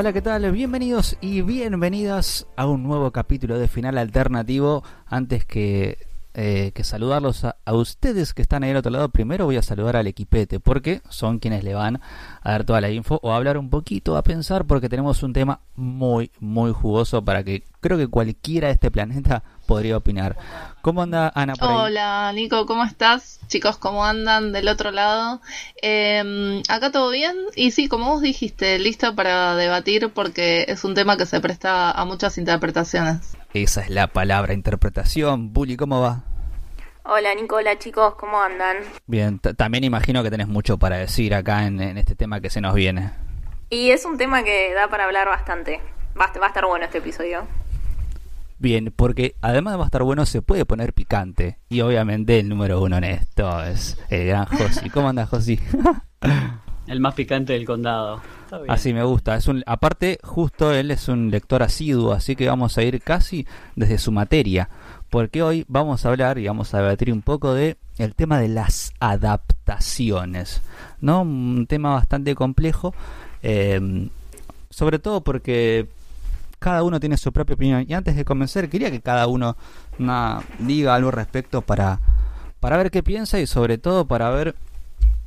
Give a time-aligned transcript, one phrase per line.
[0.00, 0.50] Hola, ¿qué tal?
[0.50, 4.82] Bienvenidos y bienvenidas a un nuevo capítulo de Final Alternativo.
[5.04, 5.98] Antes que,
[6.32, 9.62] eh, que saludarlos a, a, ustedes que están ahí al otro lado, primero voy a
[9.62, 12.00] saludar al equipete, porque son quienes le van
[12.40, 15.34] a dar toda la info o a hablar un poquito, a pensar, porque tenemos un
[15.34, 20.34] tema muy, muy jugoso para que creo que cualquiera de este planeta podría opinar.
[20.82, 21.76] ¿Cómo anda Ana por ahí?
[21.76, 23.38] Hola Nico, ¿cómo estás?
[23.48, 25.42] Chicos, ¿cómo andan del otro lado?
[25.82, 30.94] Eh, acá todo bien y sí, como vos dijiste, listo para debatir porque es un
[30.94, 33.36] tema que se presta a muchas interpretaciones.
[33.52, 35.52] Esa es la palabra, interpretación.
[35.52, 36.24] Bully, ¿cómo va?
[37.02, 38.78] Hola Nico, hola chicos, ¿cómo andan?
[39.06, 42.62] Bien, también imagino que tenés mucho para decir acá en, en, este tema que se
[42.62, 43.10] nos viene.
[43.68, 45.80] Y es un tema que da para hablar bastante.
[46.18, 47.46] Va, va a estar bueno este episodio.
[48.60, 51.56] Bien, porque además de va a estar bueno, se puede poner picante.
[51.70, 54.90] Y obviamente el número uno en esto es el gran Josi.
[54.90, 55.58] ¿Cómo andas, Josi?
[56.86, 58.20] el más picante del condado.
[58.68, 59.34] Así me gusta.
[59.36, 63.46] Es un, aparte, justo él es un lector asiduo, así que vamos a ir casi
[63.76, 64.68] desde su materia.
[65.08, 68.48] Porque hoy vamos a hablar y vamos a debatir un poco de el tema de
[68.48, 70.60] las adaptaciones.
[71.00, 71.22] ¿No?
[71.22, 72.94] Un tema bastante complejo.
[73.42, 74.10] Eh,
[74.68, 75.88] sobre todo porque
[76.60, 77.84] cada uno tiene su propia opinión.
[77.88, 79.56] Y antes de comenzar, quería que cada uno
[80.60, 81.98] diga algo al respecto para,
[82.60, 84.54] para ver qué piensa y sobre todo para ver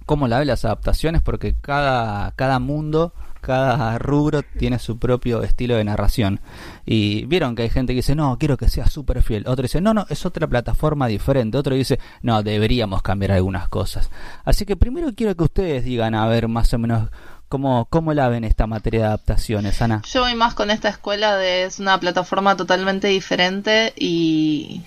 [0.06, 5.76] cómo la ve las adaptaciones, porque cada, cada mundo, cada rubro tiene su propio estilo
[5.76, 6.40] de narración.
[6.86, 9.46] Y vieron que hay gente que dice, no, quiero que sea súper fiel.
[9.48, 11.58] Otro dice, no, no, es otra plataforma diferente.
[11.58, 14.10] Otro dice, no, deberíamos cambiar algunas cosas.
[14.46, 17.10] Así que primero quiero que ustedes digan, a ver, más o menos
[17.50, 20.02] ¿Cómo, ¿Cómo la ven esta materia de adaptaciones, Ana?
[20.12, 24.82] Yo voy más con esta escuela de es una plataforma totalmente diferente y,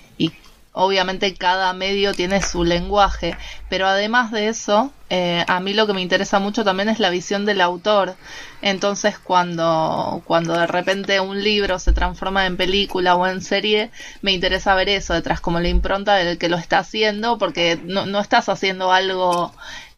[0.73, 3.35] obviamente cada medio tiene su lenguaje,
[3.67, 7.09] pero además de eso, eh, a mí lo que me interesa mucho también es la
[7.09, 8.15] visión del autor.
[8.61, 13.89] Entonces, cuando, cuando de repente un libro se transforma en película o en serie,
[14.21, 18.05] me interesa ver eso detrás, como la impronta del que lo está haciendo, porque no,
[18.05, 19.53] no estás haciendo algo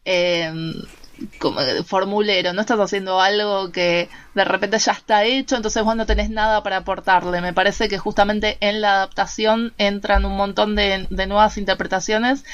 [0.06, 0.50] eh,
[1.38, 6.06] como formulero, no estás haciendo algo que de repente ya está hecho, entonces vos no
[6.06, 7.40] tenés nada para aportarle.
[7.40, 12.44] Me parece que justamente en la adaptación entran un montón de, de nuevas interpretaciones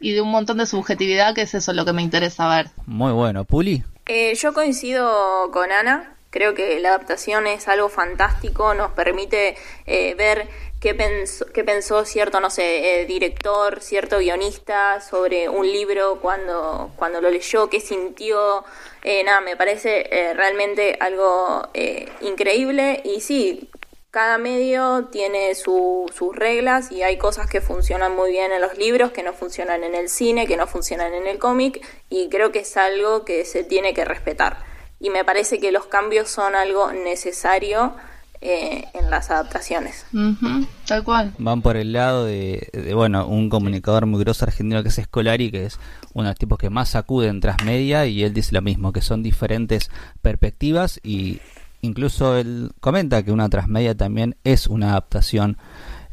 [0.00, 2.70] y de un montón de subjetividad, que es eso lo que me interesa ver.
[2.86, 3.84] Muy bueno, Puli.
[4.06, 10.14] Eh, yo coincido con Ana, creo que la adaptación es algo fantástico, nos permite eh,
[10.14, 10.48] ver
[10.86, 16.92] qué pensó, qué pensó cierto, no sé, eh, director, cierto guionista sobre un libro cuando,
[16.94, 18.64] cuando lo leyó, qué sintió.
[19.02, 23.68] Eh, nada, me parece eh, realmente algo eh, increíble y sí,
[24.12, 28.78] cada medio tiene su, sus reglas y hay cosas que funcionan muy bien en los
[28.78, 32.52] libros, que no funcionan en el cine, que no funcionan en el cómic y creo
[32.52, 34.58] que es algo que se tiene que respetar.
[35.00, 37.96] Y me parece que los cambios son algo necesario
[38.40, 40.06] eh, en las adaptaciones.
[40.12, 41.32] Uh -huh, tal cual.
[41.38, 45.50] Van por el lado de, de, bueno, un comunicador muy grosso argentino que es Escolari,
[45.50, 45.78] que es
[46.14, 49.00] uno de los tipos que más sacuden tras media, y él dice lo mismo, que
[49.00, 49.90] son diferentes
[50.22, 51.40] perspectivas, y
[51.82, 55.56] incluso él comenta que una transmedia también es una adaptación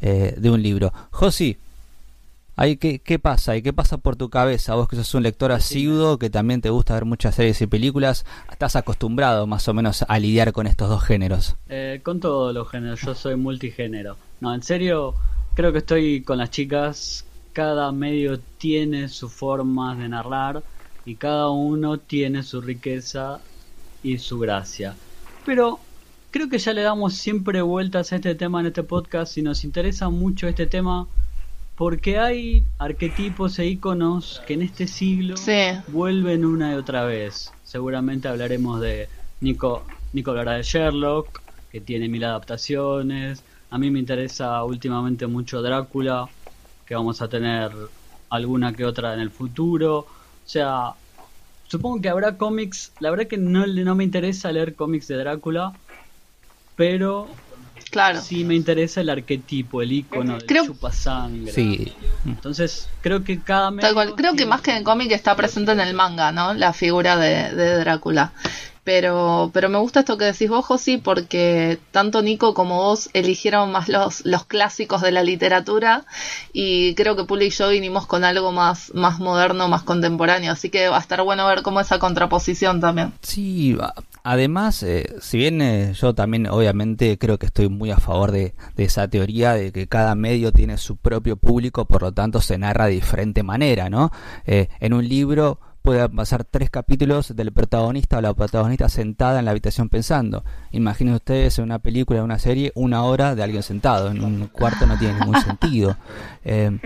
[0.00, 0.92] eh, de un libro.
[1.10, 1.56] Josi,
[2.56, 3.56] Ahí, ¿qué, ¿Qué pasa?
[3.56, 4.76] ¿Y qué pasa por tu cabeza?
[4.76, 8.24] Vos que sos un lector asiduo, que también te gusta ver muchas series y películas,
[8.48, 11.56] ¿estás acostumbrado más o menos a lidiar con estos dos géneros?
[11.68, 14.16] Eh, con todos los géneros, yo soy multigénero.
[14.40, 15.16] No, en serio,
[15.54, 20.62] creo que estoy con las chicas, cada medio tiene su forma de narrar
[21.04, 23.40] y cada uno tiene su riqueza
[24.04, 24.94] y su gracia.
[25.44, 25.80] Pero
[26.30, 29.64] creo que ya le damos siempre vueltas a este tema en este podcast y nos
[29.64, 31.08] interesa mucho este tema
[31.76, 35.72] porque hay arquetipos e iconos que en este siglo sí.
[35.88, 37.52] vuelven una y otra vez.
[37.64, 39.08] Seguramente hablaremos de
[39.40, 43.42] Nico, Nico hablará de Sherlock, que tiene mil adaptaciones.
[43.70, 46.28] A mí me interesa últimamente mucho Drácula,
[46.86, 47.72] que vamos a tener
[48.30, 49.98] alguna que otra en el futuro.
[49.98, 50.06] O
[50.44, 50.92] sea,
[51.66, 52.92] supongo que habrá cómics.
[53.00, 55.72] La verdad que no, no me interesa leer cómics de Drácula,
[56.76, 57.28] pero
[57.94, 58.20] Claro.
[58.20, 60.64] Sí, me interesa el arquetipo, el icono creo...
[60.64, 61.52] de chupa sangre.
[61.52, 61.92] Sí.
[62.26, 64.14] Entonces, creo que cada Tal cual.
[64.16, 66.54] Creo que más que en el cómic está presente en el manga, ¿no?
[66.54, 68.32] La figura de, de Drácula.
[68.84, 73.72] Pero, pero me gusta esto que decís vos, Josi, porque tanto Nico como vos eligieron
[73.72, 76.04] más los, los clásicos de la literatura
[76.52, 80.68] y creo que Puli y yo vinimos con algo más, más moderno, más contemporáneo, así
[80.68, 83.14] que va a estar bueno ver cómo esa contraposición también.
[83.22, 83.76] Sí,
[84.22, 88.54] además, eh, si bien eh, yo también obviamente creo que estoy muy a favor de,
[88.76, 92.58] de, esa teoría de que cada medio tiene su propio público, por lo tanto se
[92.58, 94.10] narra de diferente manera, ¿no?
[94.44, 99.44] Eh, en un libro puede pasar tres capítulos del protagonista o la protagonista sentada en
[99.44, 100.42] la habitación pensando.
[100.72, 104.10] Imaginen ustedes en una película, en una serie, una hora de alguien sentado.
[104.10, 105.96] En un cuarto no tiene ningún sentido.
[106.46, 106.78] Eh,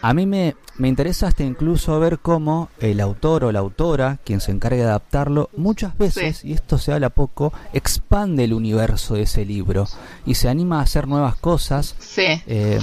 [0.00, 4.40] a mí me, me interesa hasta incluso ver cómo el autor o la autora, quien
[4.40, 9.22] se encargue de adaptarlo, muchas veces, y esto se habla poco, expande el universo de
[9.22, 9.86] ese libro
[10.26, 12.80] y se anima a hacer nuevas cosas eh,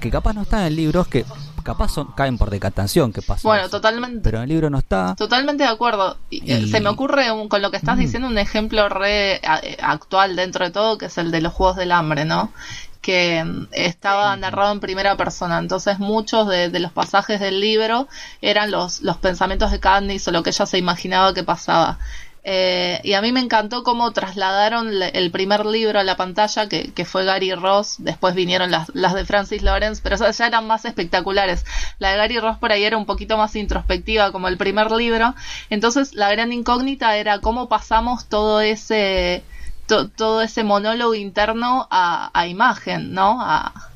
[0.00, 1.26] que capaz no están en libros, que
[1.62, 3.46] capaz son, caen por decantación que pasa.
[3.46, 4.20] Bueno, totalmente.
[4.22, 5.14] Pero en el libro no está.
[5.16, 6.16] Totalmente de acuerdo.
[6.30, 8.00] Eh, se me ocurre con lo que estás mm.
[8.00, 9.40] diciendo un ejemplo re
[9.80, 12.52] actual dentro de todo, que es el de los Juegos del Hambre, ¿no?
[13.00, 15.58] que mm, estaba narrado en primera persona.
[15.58, 18.08] Entonces muchos de, los pasajes del libro
[18.42, 21.98] eran los, los pensamientos de Candice o lo que ella se imaginaba que pasaba.
[22.50, 26.94] Eh, y a mí me encantó cómo trasladaron el primer libro a la pantalla, que,
[26.94, 30.66] que fue Gary Ross, después vinieron las, las, de Francis Lawrence, pero esas ya eran
[30.66, 31.66] más espectaculares.
[31.98, 35.34] La de Gary Ross por ahí era un poquito más introspectiva, como el primer libro.
[35.68, 39.44] Entonces la gran incógnita era cómo pasamos todo ese
[40.16, 43.42] todo ese monólogo interno a, a imagen, ¿no?
[43.42, 43.90] A,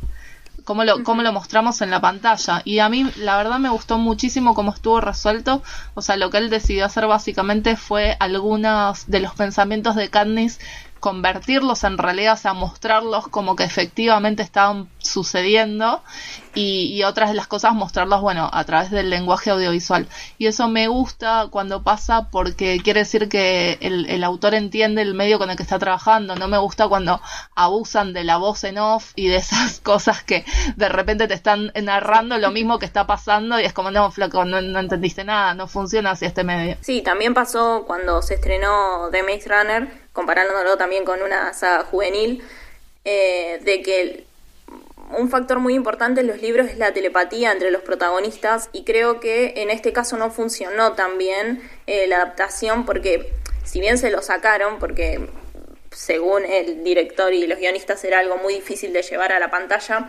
[0.65, 2.63] cómo lo, cómo lo mostramos en la pantalla.
[2.65, 5.63] Y a mí, la verdad, me gustó muchísimo cómo estuvo resuelto.
[5.95, 10.59] O sea, lo que él decidió hacer básicamente fue algunos de los pensamientos de Katniss
[11.03, 16.01] convertirlos en realidad, o sea, mostrarlos como que efectivamente estaban sucediendo
[16.55, 20.07] y, otras de las cosas mostrarlas, bueno, a través del lenguaje audiovisual.
[20.39, 25.41] Y eso me gusta cuando pasa porque quiere decir que el, autor entiende el medio
[25.41, 26.37] con el que está trabajando.
[26.37, 27.21] No me gusta cuando
[27.57, 30.45] abusan de la voz en off y de esas cosas que
[30.77, 34.45] de repente te están narrando lo mismo que está pasando y es como, no, flaco,
[34.45, 36.77] no, no entendiste nada, no funciona así este medio.
[36.81, 42.43] Sí, también pasó cuando se estrenó The Maze Runner, comparándolo también con una saga juvenil,
[43.05, 44.25] eh, de que
[45.19, 49.21] un factor muy importante en los libros es la telepatía entre los protagonistas y creo
[49.21, 53.33] que en este caso no funcionó tan bien eh, la adaptación porque
[53.65, 55.29] si bien se lo sacaron, porque
[55.91, 60.09] según el director y los guionistas era algo muy difícil de llevar a la pantalla,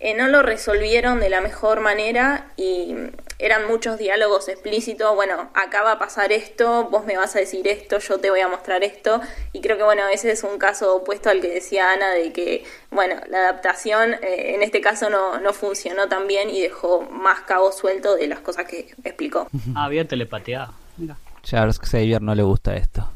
[0.00, 2.94] eh, no lo resolvieron de la mejor manera y
[3.40, 7.66] eran muchos diálogos explícitos, bueno, acá va a pasar esto, vos me vas a decir
[7.68, 9.20] esto, yo te voy a mostrar esto,
[9.52, 12.64] y creo que bueno, ese es un caso opuesto al que decía Ana, de que,
[12.90, 17.40] bueno, la adaptación eh, en este caso no, no funcionó tan bien y dejó más
[17.40, 19.48] cabo suelto de las cosas que explicó.
[19.74, 21.16] Ah, había telepatía, mira.
[21.42, 23.08] Charles Xavier no le gusta esto,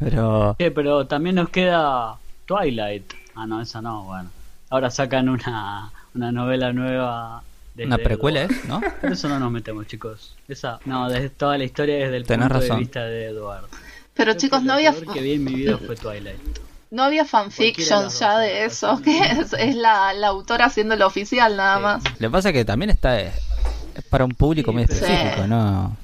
[0.00, 0.56] pero...
[0.58, 3.12] pero también nos queda Twilight.
[3.34, 4.30] Ah, no, esa no, bueno.
[4.68, 7.42] Ahora sacan una, una novela nueva
[7.78, 8.80] una precuela es, ¿no?
[9.00, 10.34] Pero eso no nos metemos, chicos.
[10.48, 13.68] Esa, no, desde toda la historia desde el punto de vista de Eduardo.
[14.14, 14.94] Pero chicos, no había...
[14.94, 16.40] que vi en mi vida fue Twilight.
[16.90, 22.04] No había fanfiction ya de eso, que es, la, autora haciendo lo oficial nada más.
[22.18, 23.34] Lo que pasa es que también está es
[24.08, 25.96] para un público muy específico, ¿no?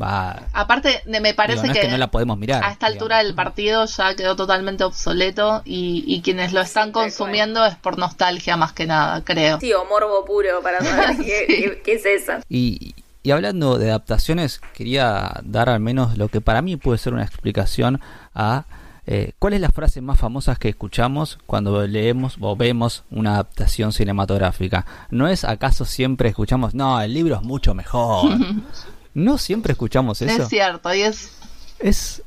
[0.00, 2.64] Aparte, me parece que, no la podemos mirar.
[2.64, 7.76] A esta altura del partido ya quedó totalmente obsoleto y, quienes lo están consumiendo es
[7.76, 9.60] por nostalgia más que nada, creo.
[9.60, 12.32] Sí, o morbo puro para saber qué, es eso.
[12.48, 17.12] Y, y hablando de adaptaciones, quería dar al menos lo que para mí puede ser
[17.12, 18.00] una explicación
[18.34, 18.64] a
[19.06, 23.92] eh, ¿Cuál es la frase más famosa que escuchamos cuando leemos o vemos una adaptación
[23.92, 24.86] cinematográfica?
[25.10, 28.38] ¿No es acaso siempre escuchamos, no, el libro es mucho mejor?
[29.14, 30.42] No siempre escuchamos eso.
[30.42, 31.30] Es cierto, y es...
[31.78, 32.22] Es...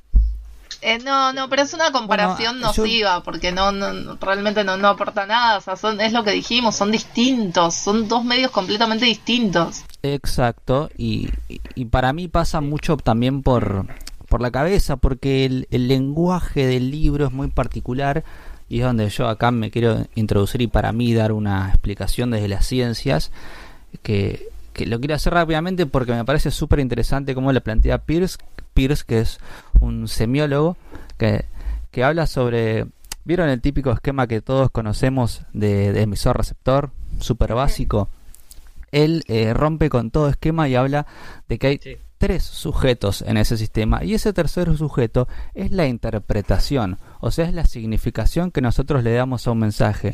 [0.81, 5.25] Eh, no, no, pero es una comparación nociva, porque no, no, realmente no, no aporta
[5.25, 5.57] nada.
[5.57, 9.83] O sea, son, es lo que dijimos, son distintos, son dos medios completamente distintos.
[10.03, 11.29] Exacto, y,
[11.75, 13.87] y para mí pasa mucho también por,
[14.29, 18.23] por la cabeza, porque el, el lenguaje del libro es muy particular
[18.69, 22.49] y es donde yo acá me quiero introducir y para mí dar una explicación desde
[22.49, 23.31] las ciencias
[24.03, 28.37] que que lo quiero hacer rápidamente porque me parece súper interesante cómo le plantea Pierce,
[28.75, 29.39] Pierce, que es
[29.81, 30.77] un semiólogo,
[31.17, 31.45] que,
[31.89, 32.85] que habla sobre,
[33.25, 36.91] ¿vieron el típico esquema que todos conocemos de, emisor-receptor?
[37.19, 38.07] Súper básico.
[38.91, 41.07] Él eh, rompe con todo esquema y habla
[41.49, 41.81] de que hay
[42.19, 47.53] tres sujetos en ese sistema y ese tercer sujeto es la interpretación, o sea, es
[47.53, 50.13] la significación que nosotros le damos a un mensaje.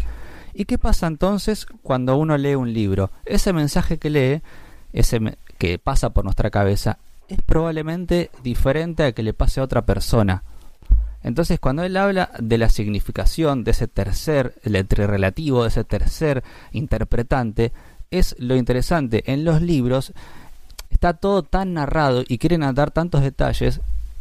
[0.54, 3.12] ¿Y qué pasa entonces cuando uno lee un libro?
[3.26, 4.42] Ese mensaje que lee,
[4.94, 9.86] ese que pasa por nuestra cabeza, es probablemente diferente a que le pase a otra
[9.86, 10.44] persona.
[11.24, 16.44] Entonces, cuando él habla de la significación de ese tercer relativo, de ese tercer
[16.74, 17.72] interpretante,
[18.12, 19.32] es lo interesante.
[19.32, 20.14] En los libros
[20.90, 23.80] está todo tan narrado y quieren dar tantos detalles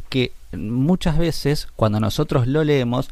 [0.09, 3.09] que muchas veces, cuando nosotros lo leemos,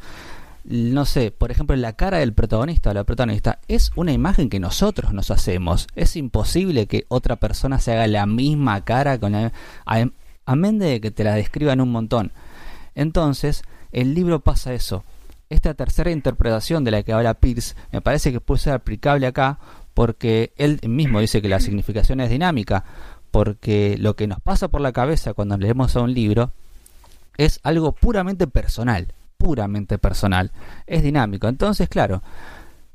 [0.64, 4.60] no sé, por ejemplo, la cara del protagonista o la protagonista es una imagen que
[4.60, 5.88] nosotros nos hacemos.
[5.96, 9.52] Es imposible que otra persona se haga la misma cara con la
[9.86, 10.06] a,
[10.46, 12.32] amén de que te la describan un montón.
[12.94, 15.04] Entonces, el libro pasa eso.
[15.50, 19.58] Esta tercera interpretación de la que habla Pierce me parece que puede ser aplicable acá
[19.94, 22.84] porque él mismo dice que la significación es dinámica,
[23.30, 26.52] porque lo que nos pasa por la cabeza cuando leemos a un libro
[27.36, 29.12] es algo puramente personal,
[29.42, 30.52] puramente personal,
[30.86, 31.48] es dinámico.
[31.48, 32.22] Entonces, claro,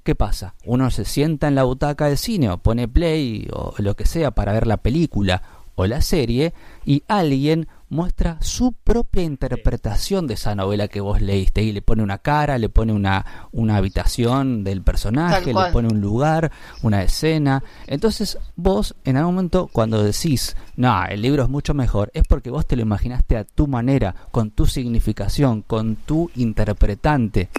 [0.03, 0.55] ¿qué pasa?
[0.65, 4.31] Uno se sienta en la butaca del cine o pone play o lo que sea
[4.31, 5.41] para ver la película
[5.77, 6.53] o la serie
[6.85, 12.03] y alguien muestra su propia interpretación de esa novela que vos leíste y le pone
[12.03, 17.63] una cara, le pone una, una habitación del personaje, le pone un lugar, una escena.
[17.85, 22.49] Entonces vos en algún momento cuando decís, no, el libro es mucho mejor, es porque
[22.49, 27.49] vos te lo imaginaste a tu manera, con tu significación, con tu interpretante.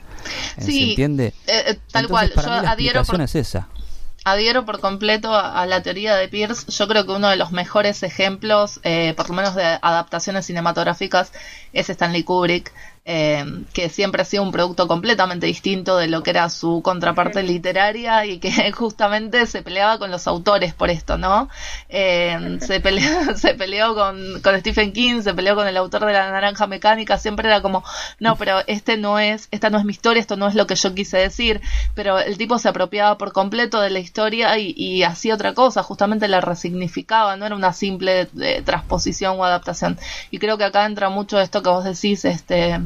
[0.59, 1.29] ¿Se entiende?
[1.47, 3.69] Eh, eh, tal cual, yo adhiero es esa
[4.25, 6.71] adhiero por completo a, la teoría de Pierce.
[6.71, 11.33] Yo creo que uno de los mejores ejemplos, eh, por lo menos de adaptaciones cinematográficas,
[11.73, 12.73] es Stanley Kubrick.
[13.11, 17.43] Eh, que siempre ha sido un producto completamente distinto de lo que era su contraparte
[17.43, 21.49] literaria y que justamente se peleaba con los autores por esto, ¿no?
[21.89, 26.13] Eh, se, peleó, se peleó con, con, Stephen King, se peleó con el autor de
[26.13, 27.83] La Naranja Mecánica, siempre era como,
[28.19, 30.75] no, pero este no es, esta no es mi historia, esto no es lo que
[30.75, 31.63] yo quise decir,
[31.95, 35.83] pero el tipo se apropiaba por completo de la historia y, y hacía otra cosa,
[35.83, 39.99] justamente la resignificaba, no era una simple eh, transposición o adaptación.
[40.31, 42.79] Y creo que acá entra mucho esto que vos decís, este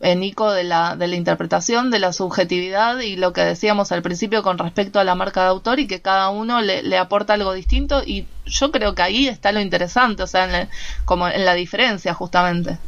[0.00, 4.42] Nico, de la, de la interpretación, de la subjetividad y lo que decíamos al principio
[4.42, 8.02] con respecto a la marca de autor y que cada uno le, aporta algo distinto
[8.04, 10.68] y yo creo que ahí está lo interesante, o sea,
[11.04, 12.78] como en la diferencia justamente.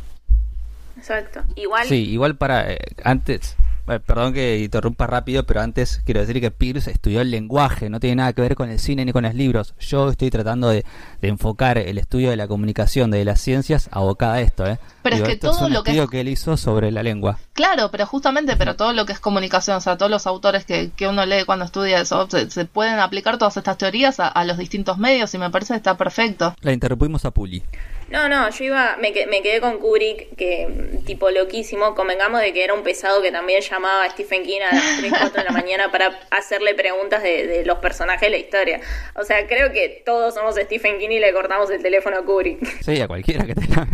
[0.98, 1.40] Exacto.
[1.56, 1.86] Igual.
[1.86, 3.56] Sí, igual para eh, antes
[3.88, 8.00] eh, perdón que interrumpa rápido, pero antes quiero decir que Pierce estudió el lenguaje, no
[8.00, 9.74] tiene nada que ver con el cine ni con los libros.
[9.78, 10.84] Yo estoy tratando de,
[11.22, 14.66] enfocar el estudio de la comunicación, de las ciencias, abocada a esto.
[14.66, 14.78] ¿eh?
[15.02, 17.38] Pero es que todo lo que, que él hizo sobre la lengua.
[17.52, 20.90] Claro, pero justamente, pero todo lo que es comunicación, o sea, todos los autores que,
[20.96, 24.58] que uno lee cuando estudia eso, se, pueden aplicar todas estas teorías a, a, los
[24.58, 26.54] distintos medios y me parece que está perfecto.
[26.60, 27.62] La interrumpimos a Puli.
[28.10, 32.64] No, no, yo iba, me, me quedé con Kubrick, que tipo loquísimo, convengamos de que
[32.64, 35.50] era un pesado que también llamaba a Stephen King a las 3, 4 de la
[35.50, 38.80] mañana para hacerle preguntas de, los personajes de la historia.
[39.14, 42.58] O sea, creo que todos somos Stephen King y le cortamos el teléfono a Kubrick.
[42.88, 43.86] Sí, a cualquiera que tenga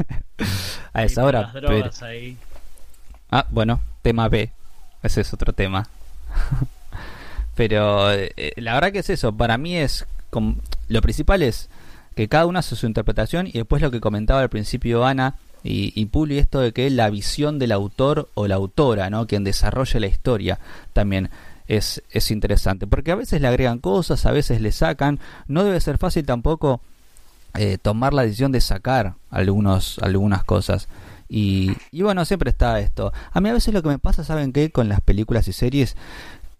[0.92, 1.52] a esa hora.
[3.30, 4.50] Ah, bueno, tema B,
[5.02, 5.88] ese es otro tema.
[7.56, 10.06] pero eh, la verdad que es eso, para mí es,
[10.88, 11.68] lo principal es
[12.14, 15.92] que cada uno hace su interpretación y después lo que comentaba al principio Ana y,
[16.00, 19.26] y Puli, esto de que la visión del autor o la autora, ¿no?
[19.26, 20.58] quien desarrolla la historia
[20.92, 21.30] también
[21.66, 25.18] es, es interesante, porque a veces le agregan cosas, a veces le sacan,
[25.48, 26.80] no debe ser fácil tampoco
[27.54, 30.88] eh, tomar la decisión de sacar algunos, algunas cosas.
[31.28, 33.12] Y, y bueno, siempre está esto.
[33.32, 34.70] A mí a veces lo que me pasa, ¿saben qué?
[34.70, 35.96] Con las películas y series,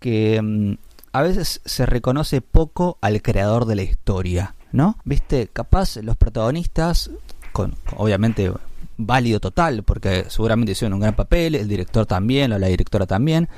[0.01, 0.75] que mm,
[1.13, 4.55] a veces se reconoce poco al creador de la historia.
[4.75, 4.99] ¿No?
[5.05, 7.09] Viste, capaz los protagonistas,
[7.53, 8.53] con obviamente
[8.97, 13.49] válido total, porque seguramente hicieron un gran papel, el director también, o la directora también,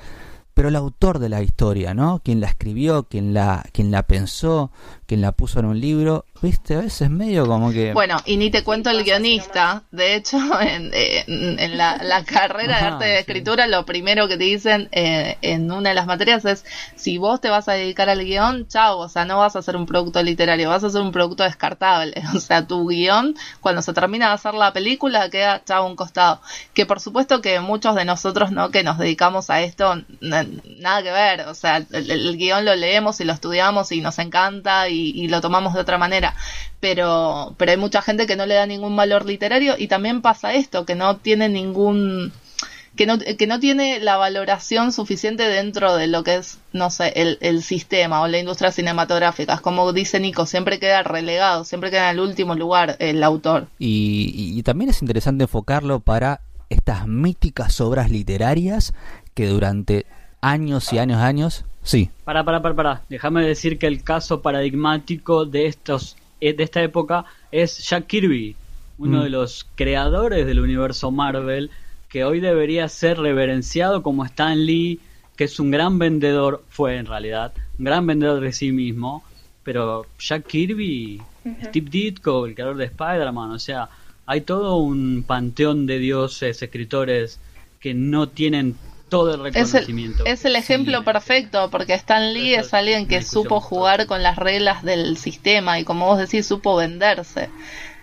[0.52, 2.20] pero el autor de la historia, ¿no?
[2.22, 4.70] Quien la escribió, quien la, quien la pensó,
[5.06, 7.92] quien la puso en un libro, viste, a veces medio como que...
[7.92, 13.04] Bueno, y ni te cuento el guionista, de hecho, en, en, la, carrera de arte
[13.04, 16.64] de escritura, lo primero que te dicen eh, en una de las materias es,
[16.96, 19.76] si vos te vas a dedicar al guion, chao, o sea, no vas a hacer
[19.76, 23.92] un producto literario, vas a hacer un producto descartable, o sea, tu guion, cuando se
[23.92, 26.40] termina de hacer la película, queda chao a un costado.
[26.74, 28.70] Que por supuesto que muchos de nosotros, ¿no?
[28.70, 33.20] Que nos dedicamos a esto, nada que ver, o sea, el, el guion lo leemos
[33.20, 34.95] y lo estudiamos y nos encanta y,
[35.28, 36.34] lo tomamos de otra manera.
[36.80, 40.54] Pero, pero hay mucha gente que no le da ningún valor literario y también pasa
[40.54, 42.32] esto, que no tiene ningún...
[42.96, 47.12] Que no, que no tiene la valoración suficiente dentro de lo que es, no sé,
[47.14, 49.58] el, el sistema o la industria cinematográfica.
[49.58, 53.68] Como dice Nico, siempre queda relegado, siempre queda en el último lugar el autor.
[53.78, 58.94] y, y también es interesante enfocarlo para estas míticas obras literarias
[59.34, 60.06] que durante
[60.50, 62.10] años y años, años Sí.
[62.24, 63.02] Para, para, para, para.
[63.08, 68.56] Déjame decir que el caso paradigmático de estos eh, de esta época es Jack Kirby,
[68.98, 69.22] uno mm.
[69.22, 71.70] de los creadores del universo Marvel,
[72.08, 74.98] que hoy debería ser reverenciado como Stan Lee,
[75.36, 79.22] que es un gran vendedor, fue en realidad, un gran vendedor de sí mismo,
[79.62, 81.22] pero Jack Kirby,
[81.62, 83.88] Steve Ditko, el creador de Spider-Man, o sea,
[84.26, 87.38] hay todo un panteón de dioses, escritores
[87.80, 88.76] que no tienen
[89.08, 90.24] todo el Es el, reconocimiento.
[90.26, 94.36] es el ejemplo sí, perfecto, porque Stan Lee es alguien que supo jugar con las
[94.36, 97.50] reglas del sistema y como vos decís, supo venderse.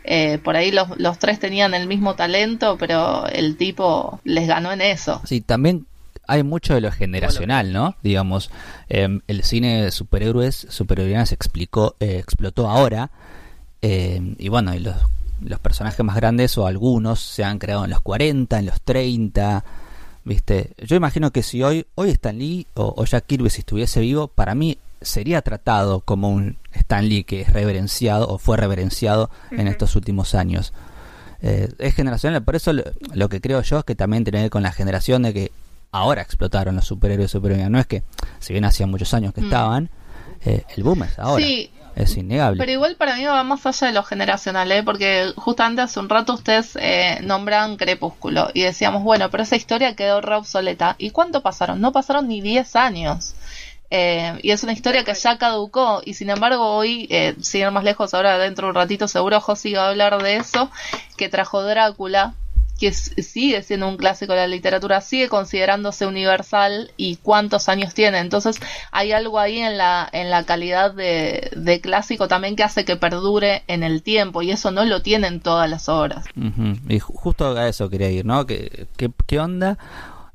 [0.06, 4.72] Eh, por ahí los, los tres tenían el mismo talento, pero el tipo les ganó
[4.72, 5.22] en eso.
[5.26, 5.86] Sí, también
[6.28, 7.96] hay mucho de lo generacional, ¿no?
[8.02, 8.50] Digamos,
[8.90, 13.12] eh, el cine de superhéroes, superhéroes se explicó, eh, explotó ahora.
[13.82, 14.96] eh, y bueno, y los,
[15.42, 19.64] los personajes más grandes o algunos se han creado en los 40, en los 30.
[20.26, 20.72] ¿Viste?
[20.78, 24.28] Yo imagino que si hoy, hoy Stan Lee o, o Jack Kirby si estuviese vivo,
[24.30, 29.68] para mí sería tratado como un Stan Lee que es reverenciado o fue reverenciado en
[29.68, 30.74] estos últimos años.
[31.42, 34.44] Eh, es generacional, por eso lo, lo que creo yo es que también tiene que
[34.44, 35.52] ver con la generación de que
[35.92, 37.70] ahora explotaron los superhéroes y superhéroes.
[37.70, 38.04] No es que,
[38.40, 39.46] si bien hacía muchos años que Mm.
[39.46, 39.90] estaban,
[40.46, 41.46] eh, el boom es ahora.
[41.46, 42.58] Sí, Es innegable.
[42.60, 44.84] Pero igual para mí va más allá de lo generacional, ¿eh?
[44.84, 49.96] porque justamente hace un rato ustedes eh, nombran Crepúsculo y decíamos, bueno, pero esa historia
[49.96, 50.96] quedó re obsoleta.
[50.98, 51.82] ¿Y cuánto pasaron?
[51.82, 53.36] No pasaron ni 10 años.
[53.96, 57.70] Eh, y es una historia que ya caducó y sin embargo hoy, eh, sin ir
[57.70, 60.72] más lejos, ahora dentro de un ratito seguro José va a hablar de eso,
[61.16, 62.34] que trajo Drácula,
[62.84, 68.20] que sigue siendo un clásico de la literatura, sigue considerándose universal y cuántos años tiene.
[68.20, 68.58] Entonces
[68.92, 72.96] hay algo ahí en la, en la calidad de, de clásico también que hace que
[72.98, 76.26] perdure en el tiempo y eso no lo tienen todas las obras.
[76.36, 76.74] Ujú.
[76.90, 78.46] Y ju- justo a eso quería ir, ¿no?
[78.46, 79.78] ¿Qué, qué, qué onda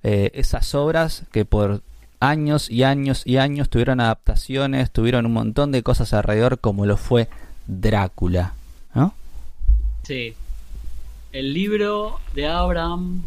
[0.03, 1.83] eh, esas obras que por
[2.21, 6.97] años y años y años tuvieron adaptaciones, tuvieron un montón de cosas alrededor como lo
[6.97, 7.29] fue
[7.67, 8.55] Drácula,
[8.95, 9.13] ¿no?
[10.05, 10.35] Sí.
[11.33, 13.23] El libro de Abraham,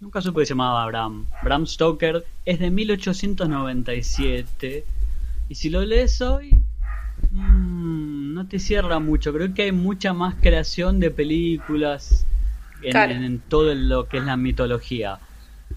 [0.00, 4.84] nunca supe que se llamaba Abraham, Bram Stoker, es de 1897.
[5.48, 6.50] Y si lo lees hoy,
[7.30, 9.32] mm, no te cierra mucho.
[9.32, 12.26] Creo que hay mucha más creación de películas
[12.82, 13.12] en, Claro.
[13.12, 15.18] en- en todo lo que es la mitología.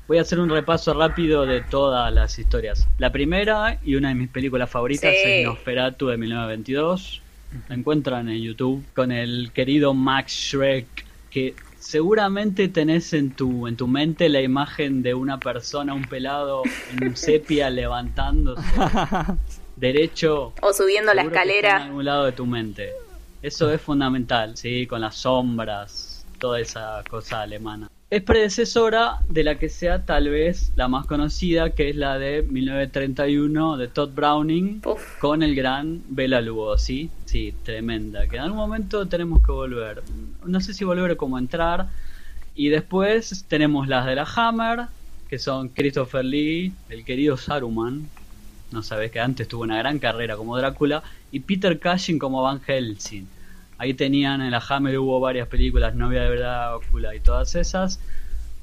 [0.08, 2.88] Voy a hacer un repaso rápido de todas las historias.
[2.98, 5.18] La primera y una de mis películas favoritas Sí.
[5.30, 7.22] es Nosferatu de 1922.
[7.68, 10.88] La encuentran en YouTube con el querido Max Shrek,
[11.30, 16.64] que seguramente tenés en tu, en tu mente la imagen de una persona, un pelado
[17.00, 18.62] en sepia levantándose
[19.76, 21.84] derecho O subiendo la está en escalera.
[21.86, 22.92] algún lado de tu mente.
[23.42, 27.88] Eso es fundamental, sí, con las sombras, toda esa cosa alemana.
[28.10, 32.42] Es predecesora de la que sea tal vez la más conocida, que es la de
[32.42, 35.20] 1931 de Todd Browning Uf.
[35.20, 37.10] con el gran Bela Lugosi.
[37.26, 38.26] Sí, tremenda.
[38.30, 40.04] Que en algún momento tenemos que volver.
[40.46, 41.90] No sé si volver como entrar.
[42.56, 44.86] Y después tenemos las de la Hammer,
[45.30, 48.08] que son Christopher Lee, el querido Saruman.
[48.72, 51.04] No sabes que antes tuvo una gran carrera como Drácula.
[51.30, 53.28] Y Peter Cushing como Van Helsing.
[53.78, 58.00] Ahí tenían en la Hammer hubo varias películas, Novia de Drácula y todas esas.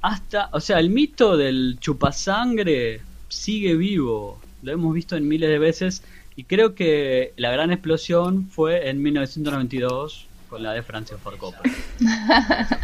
[0.03, 4.41] Hasta, o sea, el mito del chupasangre sigue vivo.
[4.63, 6.03] Lo hemos visto en miles de veces.
[6.37, 11.75] Y creo que la gran explosión fue en 1992 con la de Francis Ford Coppola.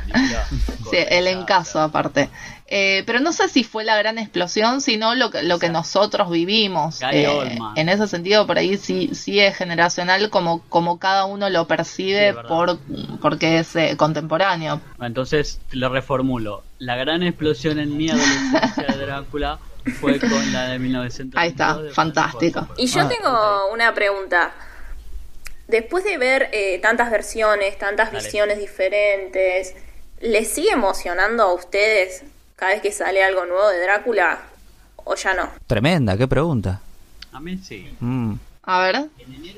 [0.90, 2.28] Sí, el encaso aparte.
[2.72, 6.30] Eh, pero no sé si fue la gran explosión, sino lo que, lo que nosotros
[6.30, 7.00] vivimos.
[7.10, 11.66] Eh, en ese sentido, por ahí sí, sí es generacional como, como cada uno lo
[11.66, 12.78] percibe por,
[13.20, 14.80] porque es eh, contemporáneo.
[15.00, 16.62] Entonces lo reformulo.
[16.78, 19.58] La gran explosión en mi adolescencia de Drácula
[20.00, 21.34] fue con la de 1992.
[21.42, 22.68] Ahí está, fantástico.
[22.76, 23.08] Y yo Ah.
[23.08, 24.52] tengo una pregunta.
[25.66, 28.24] Después de ver eh, tantas versiones, tantas Dale.
[28.24, 29.74] visiones diferentes,
[30.20, 32.22] ¿les sigue emocionando a ustedes
[32.60, 34.38] cada vez que sale algo nuevo de Drácula?
[34.96, 35.48] ¿O ya no?
[35.66, 36.80] Tremenda, qué pregunta.
[37.32, 37.88] A mí sí.
[38.00, 38.34] Mm.
[38.62, 39.06] A ver,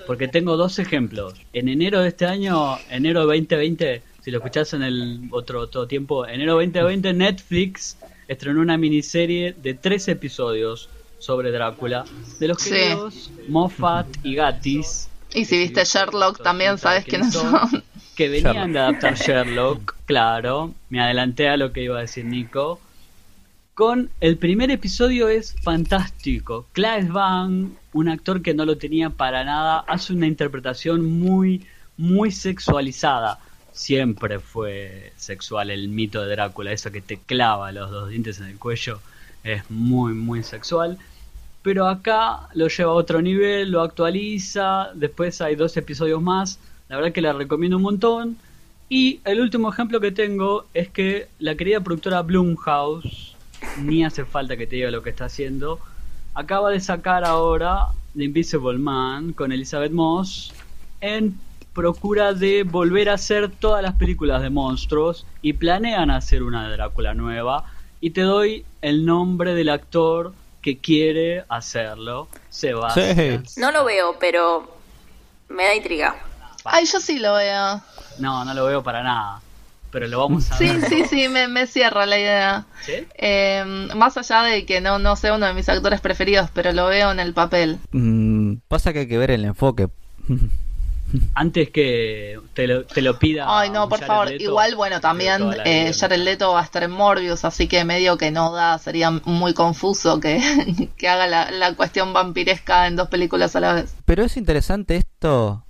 [0.07, 1.35] Porque tengo dos ejemplos.
[1.53, 6.27] En enero de este año, enero 2020, si lo escuchás en el otro, otro tiempo,
[6.27, 7.97] enero 2020 Netflix
[8.29, 10.89] estrenó una miniserie de tres episodios
[11.19, 12.05] sobre Drácula
[12.39, 12.71] de los Sí.
[12.71, 15.09] queridos Moffat y Gatis.
[15.35, 17.83] y si viste Sherlock también sabes quiénes son.
[18.17, 18.73] Que venían Sherlock.
[18.73, 20.73] de adaptar Sherlock, claro.
[20.91, 22.79] Me adelanté a lo que iba a decir Nico.
[24.21, 26.67] El primer episodio es fantástico.
[26.71, 31.67] Claes Van, un actor que no lo tenía para nada, hace una interpretación muy,
[31.97, 33.41] muy sexualizada.
[33.73, 38.47] Siempre fue sexual el mito de Drácula, eso que te clava los dos dientes en
[38.47, 39.01] el cuello,
[39.43, 40.97] es muy, muy sexual.
[41.63, 46.97] Pero acá lo lleva a otro nivel, lo actualiza, después hay dos episodios más, la
[46.97, 48.37] verdad que la recomiendo un montón.
[48.89, 53.32] Y el último ejemplo que tengo es que la querida productora Blumhouse,
[53.79, 55.79] ni hace falta que te diga lo que está haciendo,
[56.35, 60.53] acaba de sacar ahora The Invisible Man con Elizabeth Moss
[61.01, 61.39] en
[61.73, 66.77] procura de volver a hacer todas las películas de monstruos y planean hacer una de
[66.77, 67.65] Drácula nueva
[68.01, 73.45] y te doy el nombre del actor que quiere hacerlo, Sebastián.
[73.57, 74.77] No lo veo, pero
[75.49, 76.17] me da intriga.
[76.65, 77.81] Ay, yo sí lo veo.
[78.19, 79.41] No, no lo veo para nada.
[79.93, 80.89] Pero lo vamos a Sí, ver.
[80.89, 82.67] sí, sí, me, me cierra la idea.
[82.85, 82.95] ¿Sí?
[83.15, 83.63] Eh,
[83.95, 87.13] más allá de que no, no sea uno de mis actores preferidos, pero lo veo
[87.13, 87.79] en el papel.
[87.93, 89.89] Mm, pasa que hay que ver el enfoque.
[91.35, 93.45] Antes que te lo, te lo pida.
[93.47, 94.29] Ay, no, por Jared favor.
[94.31, 95.93] Leto, Igual, bueno, también eh.
[95.93, 99.53] Jared Leto va a estar en Morbius, así que medio que no da, sería muy
[99.53, 100.41] confuso que,
[100.97, 103.95] que haga la, la cuestión vampiresca en dos películas a la vez.
[104.07, 105.67] Pero es interesante esto.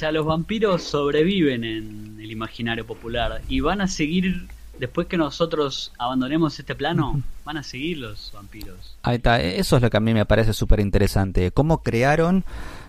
[0.00, 5.18] O sea, los vampiros sobreviven en el imaginario popular y van a seguir, después que
[5.18, 8.96] nosotros abandonemos este plano, van a seguir los vampiros.
[9.02, 11.50] Ahí está, eso es lo que a mí me parece súper interesante.
[11.50, 12.46] Cómo crearon,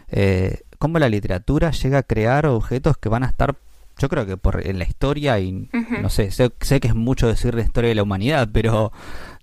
[0.10, 3.58] eh, cómo la literatura llega a crear objetos que van a estar,
[3.98, 5.68] yo creo que por en la historia y
[6.02, 8.94] no sé, sé, sé que es mucho decir la historia de la humanidad, pero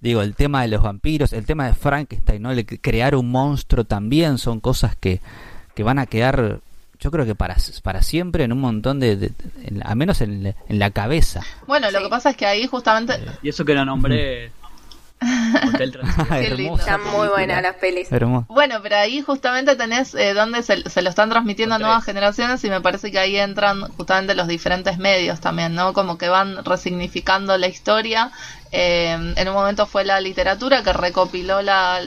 [0.00, 2.50] digo, el tema de los vampiros, el tema de Frankenstein, ¿no?
[2.50, 5.20] El crear un monstruo también son cosas que,
[5.74, 6.62] que van a quedar,
[7.00, 9.32] yo creo que para, para siempre en un montón de, de-
[9.64, 11.42] en- al menos en, en la cabeza.
[11.66, 12.04] Bueno, lo Sí.
[12.04, 13.14] que pasa es que ahí justamente...
[13.42, 14.50] Y eso que no nombré
[15.20, 15.98] Hotel
[16.40, 16.40] hermosa
[16.80, 18.10] Están muy buenas las pelis.
[18.12, 18.46] Hermoso.
[18.48, 22.62] Bueno, pero ahí justamente tenés eh, donde se, se lo están transmitiendo a nuevas generaciones
[22.62, 25.92] y me parece que ahí entran justamente los diferentes medios también, ¿no?
[25.92, 28.30] Como que van resignificando la historia.
[28.70, 32.00] Eh, en un momento fue la literatura que recopiló la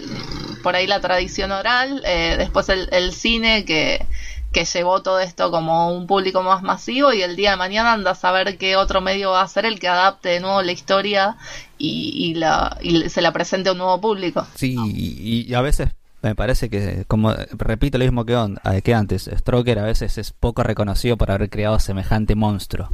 [0.63, 4.05] por ahí la tradición oral, eh, después el, el cine que,
[4.51, 8.11] que llevó todo esto como un público más masivo y el día de mañana anda
[8.11, 11.37] a saber qué otro medio va a ser el que adapte de nuevo la historia
[11.77, 14.45] y, y la, y se la presente a un nuevo público.
[14.55, 15.89] Sí, y, y a veces
[16.21, 20.17] me parece que, como repito lo mismo que, on- eh, que antes, Stroker a veces
[20.17, 22.89] es poco reconocido por haber creado semejante monstruo.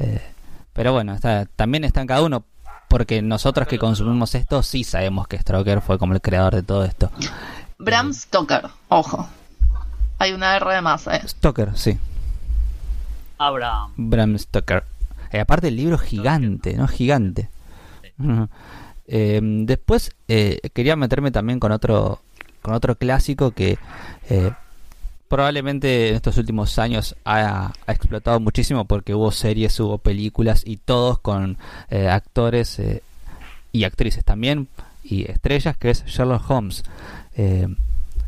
[0.00, 0.20] Eh,
[0.72, 2.44] pero bueno, está, también está en cada uno,
[2.88, 6.84] porque nosotros que consumimos esto sí sabemos que Stroker fue como el creador de todo
[6.84, 7.10] esto.
[7.78, 9.28] Bram Stoker, ojo.
[10.20, 11.22] Hay una R de más, eh.
[11.26, 11.98] Stoker, sí,
[13.38, 13.92] Abraham.
[13.96, 14.84] Bram Stoker.
[15.32, 16.86] Eh, aparte el libro gigante, ¿no?
[16.86, 17.48] Gigante.
[19.06, 22.20] Eh, después eh, quería meterme también con otro
[22.60, 23.78] con otro clásico que
[24.28, 24.52] eh,
[25.28, 30.76] probablemente en estos últimos años ha, ha explotado muchísimo porque hubo series, hubo películas y
[30.76, 31.56] todos con
[31.88, 33.02] eh, actores eh,
[33.72, 34.68] y actrices también
[35.02, 36.82] y estrellas que es Sherlock Holmes.
[37.36, 37.68] Eh,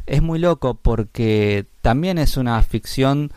[0.07, 3.33] es muy loco porque también es una ficción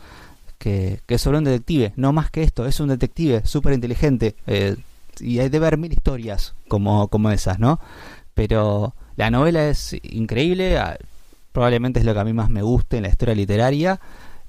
[0.57, 4.35] que, que es sobre un detective, no más que esto, es un detective súper inteligente
[4.47, 4.77] eh,
[5.19, 7.79] y hay de haber mil historias como, como esas, ¿no?
[8.33, 10.97] Pero la novela es increíble, ah,
[11.51, 13.99] probablemente es lo que a mí más me gusta en la historia literaria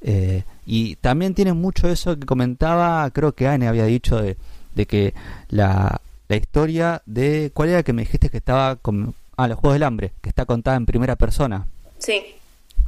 [0.00, 4.36] eh, y también tiene mucho eso que comentaba, creo que Anne había dicho de,
[4.74, 5.14] de que
[5.48, 9.14] la, la historia de, ¿cuál era que me dijiste que estaba con...
[9.38, 11.66] Ah, los Juegos del Hambre, que está contada en primera persona.
[11.98, 12.22] Sí.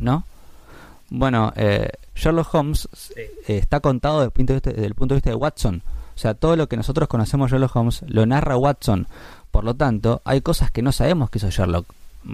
[0.00, 0.24] ¿no?
[1.10, 5.14] Bueno, eh, Sherlock Holmes eh, está contado desde el, punto de vista, desde el punto
[5.14, 5.82] de vista de Watson.
[6.14, 9.06] O sea, todo lo que nosotros conocemos de Sherlock Holmes lo narra Watson.
[9.50, 11.86] Por lo tanto, hay cosas que no sabemos que hizo Sherlock.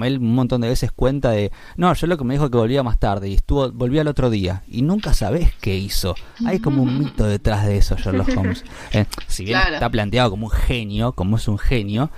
[0.02, 3.28] Él un montón de veces cuenta de, no, Sherlock me dijo que volvía más tarde
[3.28, 4.62] y estuvo, volvía al otro día.
[4.66, 6.16] Y nunca sabes qué hizo.
[6.46, 8.64] Hay como un mito detrás de eso, Sherlock Holmes.
[8.92, 9.74] Eh, si bien Claro.
[9.74, 12.10] está planteado como un genio, como es un genio,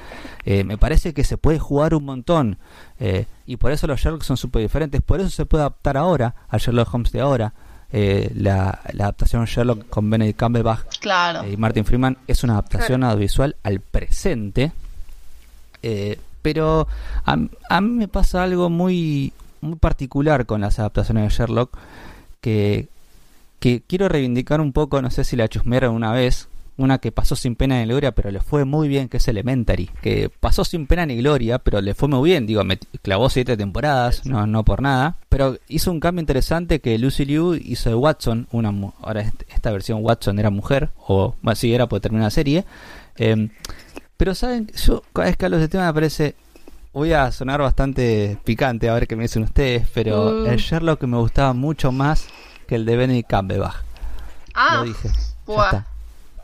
[0.47, 2.57] eh, me parece que se puede jugar un montón.
[2.99, 5.03] Eh, y por eso los Sherlock son súper diferentes.
[5.03, 7.53] Por eso se puede adaptar ahora al Sherlock Holmes de ahora.
[7.93, 11.43] Eh, la, la adaptación Sherlock con Benedict Cumberbatch Claro.
[11.45, 14.73] eh, y Martin Freeman es una adaptación audiovisual al presente.
[15.83, 16.87] Eh, pero
[17.25, 17.37] a,
[17.69, 21.77] a mí me pasa algo muy, muy particular con las adaptaciones de Sherlock
[22.41, 22.89] que,
[23.61, 27.37] que quiero reivindicar un poco, no sé si la chusmearon una vez, una que pasó
[27.37, 30.87] sin pena ni gloria, pero le fue muy bien, que es Elementary, que pasó sin
[30.87, 34.65] pena ni gloria, pero le fue muy bien, digo, me clavó siete temporadas, no, no
[34.65, 38.93] por nada, pero hizo un cambio interesante que Lucy Liu hizo de Watson, una mu-
[39.01, 42.65] ahora est- esta versión Watson era mujer, o bueno, sí era porque terminó la serie,
[43.17, 43.49] eh,
[44.19, 46.35] pero saben, yo cada vez que hablo de este tema me parece,
[46.93, 50.47] voy a sonar bastante picante a ver qué me dicen ustedes, pero Mm.
[50.47, 52.27] el Sherlock me gustaba mucho más
[52.67, 53.77] que el de Benedict Cumberbatch,
[54.55, 55.09] Ah, lo dije,
[55.47, 55.87] ya está.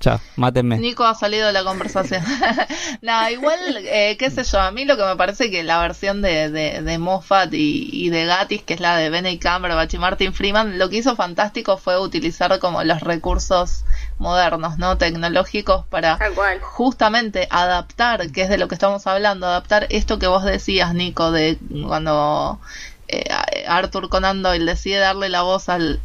[0.03, 0.79] Chao, mátenme.
[0.79, 2.25] Nico ha salido de la conversación.
[3.03, 6.23] Nada, igual, eh, qué sé yo, a mí lo que me parece que la versión
[6.23, 9.99] de, de, de Moffat y, y de Gatis, que es la de Benedict Cumberbatch y
[9.99, 13.85] Martin Freeman, lo que hizo fantástico fue utilizar como los recursos
[14.19, 14.99] modernos, ¿no?
[14.99, 16.19] Tecnológicos para
[16.63, 21.31] justamente adaptar, que es de lo que estamos hablando, adaptar esto que vos decías, Nico,
[21.31, 22.59] de cuando
[23.07, 23.25] eh,
[23.69, 26.01] Arthur Conan Doyle decide darle la voz al,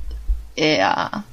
[0.56, 1.24] eh, a,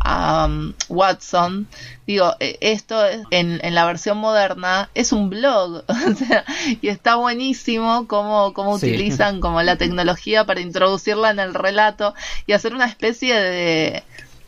[0.00, 1.68] a um, Watson,
[2.06, 6.44] digo, eh, esto en, en, la versión moderna es un blog, o sea,
[6.80, 12.14] y está buenísimo cómo, cómo utilizan como la tecnología para introducirla en el relato
[12.46, 14.04] y hacer una especie de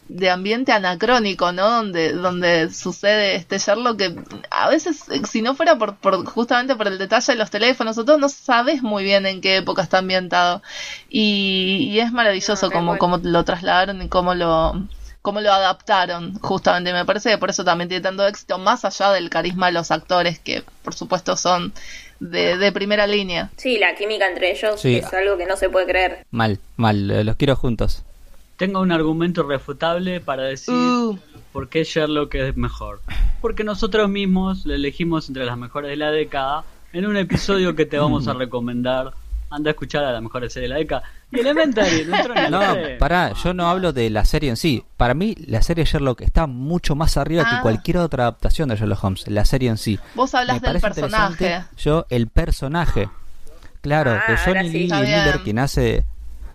[0.09, 1.69] de ambiente anacrónico, ¿no?
[1.69, 4.15] Donde, donde sucede este Sherlock que
[4.51, 8.05] a veces, si no fuera por, por justamente por el detalle de los teléfonos o
[8.05, 10.63] todo, no sabes muy bien en qué época está ambientado.
[11.09, 14.87] Y, es maravilloso como, cómo lo trasladaron y cómo lo,
[15.23, 16.93] cómo lo adaptaron, justamente.
[16.93, 19.91] Me parece que por eso también tiene tanto éxito, más allá del carisma de los
[19.91, 21.73] actores, que por supuesto son
[22.21, 23.51] de, de primera línea.
[23.57, 26.27] Sí, la química entre ellos es algo que no se puede creer.
[26.31, 28.05] Mal, mal, los quiero juntos.
[28.57, 31.19] Tengo un argumento refutable para decir uh.
[31.53, 33.01] por qué Sherlock es mejor.
[33.41, 37.87] Porque nosotros mismos lo elegimos entre las mejores de la década en un episodio que
[37.87, 39.15] te vamos a recomendar.
[39.53, 41.03] Anda a escuchar a mejores series de la década.
[41.31, 42.07] Y Elementary,
[42.51, 44.85] no No, pará, yo no hablo de la serie en sí.
[44.97, 47.63] Para mí, la serie Sherlock está mucho más arriba que ah.
[47.63, 49.99] cualquier otra adaptación de Sherlock Holmes, la serie en sí.
[50.15, 51.65] Vos hablas del personaje.
[51.77, 53.09] Yo, el personaje.
[53.83, 56.05] Claro, de ah, Johnny Lee Miller, quien hace.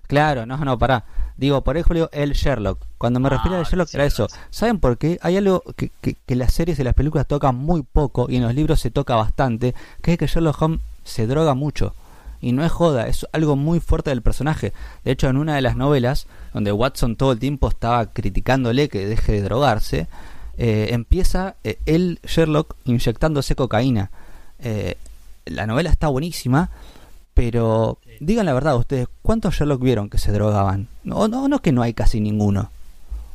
[0.08, 1.04] Claro, no, no, pará.
[1.36, 2.80] Digo, por ejemplo, el Sherlock.
[2.98, 4.28] Cuando me refiero al ah, Sherlock era eso.
[4.50, 5.20] ¿Saben por qué?
[5.22, 8.56] Hay algo que, que, las series y las películas tocan muy poco y en los
[8.56, 11.94] libros se toca bastante, que es que Sherlock Holmes se droga mucho.
[12.42, 14.74] Y no es joda, es algo muy fuerte del personaje.
[15.04, 19.08] De hecho, en una de las novelas, donde Watson todo el tiempo estaba criticándole que
[19.08, 20.08] deje de drogarse,
[20.58, 24.12] eh, empieza eh, el Sherlock inyectándose cocaína.
[24.60, 24.96] Eh,
[25.46, 26.72] la novela está buenísima,
[27.34, 30.88] pero digan la verdad ustedes, ¿cuántos Sherlock vieron que se drogaban?
[31.04, 32.72] No, no, no que no hay casi ninguno.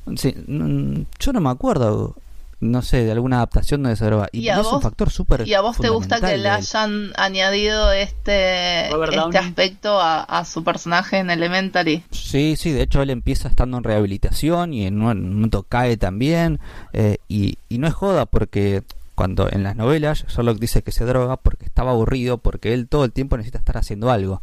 [0.06, 2.16] yo no me acuerdo,
[2.62, 4.28] no sé, de alguna adaptación donde se droga.
[4.30, 8.86] Y, es un factor súper ¿Y a vos te gusta que le hayan añadido este,
[8.88, 12.04] este aspecto a, su personaje en Elementary?
[12.12, 16.60] Sí, sí, de hecho él empieza estando en rehabilitación y en un momento cae también.
[16.92, 18.84] Eh, y, y no es joda porque
[19.16, 23.04] cuando en las novelas Sherlock dice que se droga porque estaba aburrido, porque él todo
[23.04, 24.40] el tiempo necesita estar haciendo algo.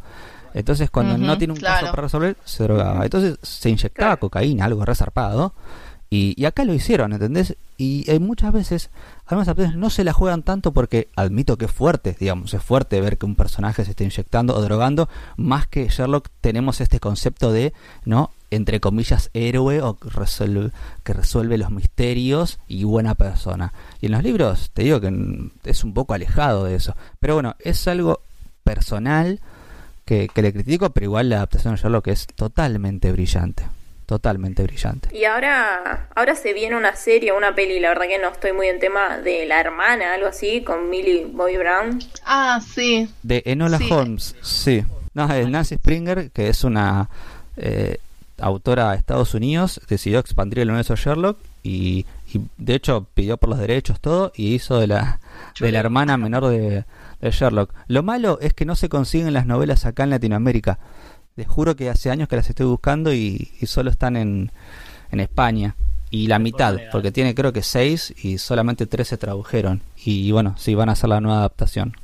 [0.52, 3.04] Entonces, cuando no tiene un caso para resolver, se drogaba.
[3.04, 5.54] Entonces, se inyectaba cocaína, algo resarpado.
[6.12, 7.56] Y, acá lo hicieron, ¿entendés?
[7.76, 8.90] Y hay muchas veces,
[9.26, 13.00] algunas veces no se la juegan tanto porque admito que es fuerte, digamos, es fuerte
[13.00, 17.52] ver que un personaje se esté inyectando o drogando, más que Sherlock tenemos este concepto
[17.52, 17.72] de,
[18.04, 18.32] ¿no?
[18.50, 20.72] entre comillas, héroe o que resuelve,
[21.04, 23.72] que resuelve los misterios y buena persona.
[24.00, 26.96] Y en los libros te digo que es un poco alejado de eso.
[27.20, 28.20] Pero bueno, es algo
[28.64, 29.40] personal
[30.04, 33.64] que, le critico, pero igual la adaptación de Sherlock es totalmente brillante.
[34.10, 35.08] Totalmente brillante.
[35.16, 38.66] Y ahora, ahora se viene una serie, una peli, la verdad que no estoy muy
[38.66, 42.00] en tema de la hermana, algo así, con Millie Bobby Brown.
[42.26, 43.08] Ah, sí.
[43.22, 44.82] De Enola Holmes, sí.
[45.14, 47.08] No, es Nancy Springer, que es una
[47.56, 47.98] eh,
[48.40, 52.04] autora de Estados Unidos, decidió expandir el universo de Sherlock y,
[52.58, 55.20] de hecho pidió por los derechos todo y hizo de la,
[55.60, 56.84] de la hermana menor de,
[57.22, 57.72] Sherlock.
[57.86, 60.80] Lo malo es que no se consiguen las novelas acá en Latinoamérica.
[61.36, 64.52] Les juro que hace años que las estoy buscando y, solo están en,
[65.10, 65.76] en España.
[66.12, 69.82] Y la mitad, porque tiene creo que seis y solamente tres se tradujeron.
[70.04, 71.94] Y bueno, sí, van a hacer la nueva adaptación.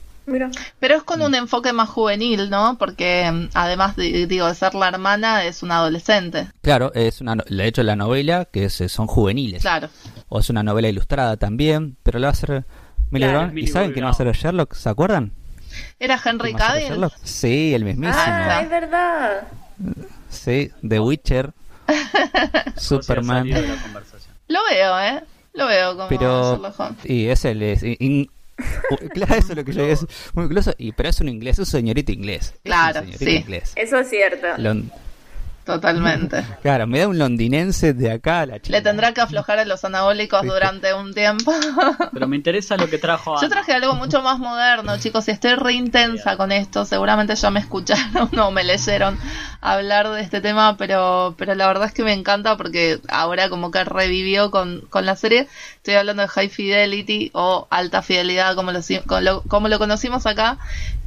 [0.80, 2.76] Pero es con un enfoque más juvenil, ¿no?
[2.78, 6.48] Porque mm, además de, digo, de ser la hermana, es una adolescente.
[6.62, 9.62] Claro, es una, de hecho la novela que es, son juveniles.
[9.62, 9.88] Claro.
[10.28, 12.64] O es una novela ilustrada también, pero la va a hacer
[13.10, 14.74] Millie ¿Y saben quién va a ser Sherlock?
[14.74, 15.32] ¿Se acuerdan?
[15.98, 17.08] ¿Era Henry Cavill?
[17.22, 18.18] Sí, el mismísimo.
[18.18, 19.48] Ah, es verdad.
[20.30, 21.52] Sí, The Witcher.
[22.76, 23.48] Superman.
[24.48, 25.22] Lo veo, ¿eh?
[25.54, 26.60] Lo veo como Pero,
[27.04, 27.82] y es el es,
[29.12, 31.54] claro, eso es lo que yo digo, es muy incluso, y, pero es un inglés,
[31.54, 32.54] es un señorito inglés.
[32.62, 33.44] Claro, sí.
[33.74, 34.46] Eso es cierto.
[35.66, 36.44] Totalmente.
[36.62, 38.76] Claro, me da un londinense de acá a la chica.
[38.76, 41.52] Le tendrá que aflojar a los anabólicos durante un tiempo.
[42.12, 43.40] Pero me interesa lo que trajo.
[43.40, 46.84] Yo traje algo mucho más moderno, chicos, y estoy re intensa con esto.
[46.84, 49.18] Seguramente ya me escucharon o me leyeron
[49.60, 53.70] hablar de este tema, pero, pero la verdad es que me encanta porque ahora como
[53.70, 55.48] que revivió con, con la serie.
[55.76, 60.58] Estoy hablando de High Fidelity o Alta Fidelidad, como lo, como lo conocimos acá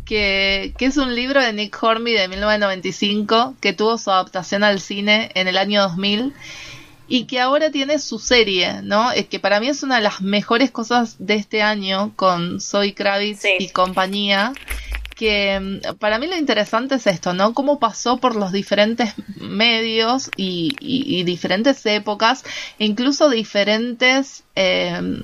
[0.09, 5.29] que, es un libro de Nick Hornby de 1995 que tuvo su adaptación al cine
[5.35, 6.33] en el año 2000
[7.07, 9.11] y que ahora tiene su serie, ¿no?
[9.11, 12.95] Es que para mí es una de las mejores cosas de este año con Zoe
[12.95, 14.53] Kravitz y compañía.
[15.15, 17.53] Que para mí lo interesante es esto, ¿no?
[17.53, 22.45] Cómo pasó por los diferentes medios y, diferentes épocas,
[22.79, 25.21] incluso diferentes eh,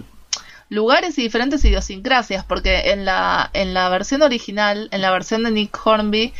[0.69, 5.51] lugares y diferentes idiosincrasias, porque en la, en la versión original, en la versión de
[5.51, 6.33] Nick Hornby,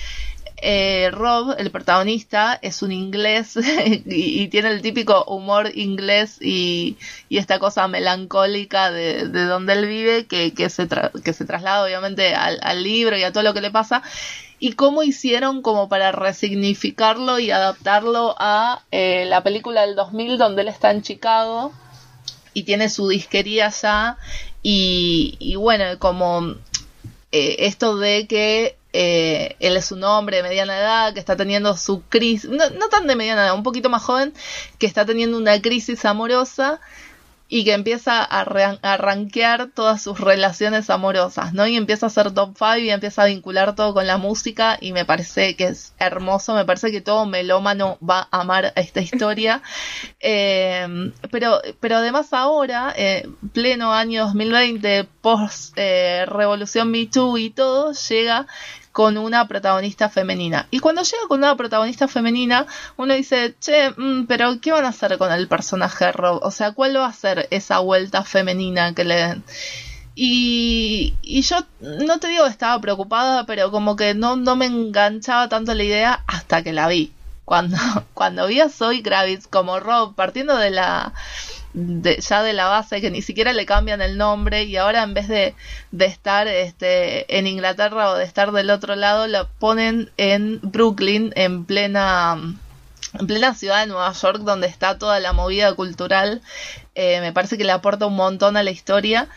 [0.57, 3.55] eh, Rob, el protagonista, es un inglés
[4.05, 6.97] y, tiene el típico humor inglés y,
[7.29, 10.87] esta cosa melancólica de, donde él vive que, que, se,
[11.23, 14.01] que se traslada obviamente al, libro y a todo lo que le pasa
[14.57, 20.61] y cómo hicieron como para resignificarlo y adaptarlo a eh, la película del 2000 donde
[20.61, 21.73] él está en Chicago
[22.55, 24.17] y tiene su disquería ya
[24.63, 26.55] y, y bueno, como
[27.31, 31.75] eh, esto de que eh, él es un hombre de mediana edad que está teniendo
[31.75, 34.33] su crisis, no, no tan de mediana edad, un poquito más joven,
[34.79, 36.79] que está teniendo una crisis amorosa
[37.47, 41.67] y que empieza a, arranquear todas sus relaciones amorosas, ¿no?
[41.67, 44.93] Y empieza a hacer top 5 y empieza a vincular todo con la música y
[44.93, 49.01] me parece que es hermoso, me parece que todo melómano va a amar a esta
[49.01, 49.61] historia.
[50.27, 57.49] Eh, pero, pero además ahora, eh, pleno año 2020, post eh, revolución Me Too y
[57.51, 58.47] todo, llega
[58.95, 60.69] con una protagonista femenina.
[60.71, 64.87] Y cuando llega con una protagonista femenina, uno dice, che, mm, pero ¿qué van a
[64.87, 66.39] hacer con el personaje Rob?
[66.41, 69.43] O sea, ¿cuál va a ser esa vuelta femenina que le den?
[70.15, 74.67] Y, y, yo no te digo que estaba preocupada, pero como que no, no me
[74.67, 77.11] enganchaba tanto la idea hasta que la vi.
[77.43, 77.75] Cuando,
[78.13, 81.11] cuando vi a Zoe Kravitz como Rob, partiendo de la,
[81.75, 85.27] ya de la base que ni siquiera le cambian el nombre y ahora en vez
[85.27, 85.55] de,
[85.91, 91.33] de estar este, en Inglaterra o de estar del otro lado, lo ponen en Brooklyn,
[91.35, 92.37] en plena,
[93.19, 96.41] en plena ciudad de Nueva York, donde está toda la movida cultural.
[96.95, 99.27] Eh, me parece que le aporta un montón a la historia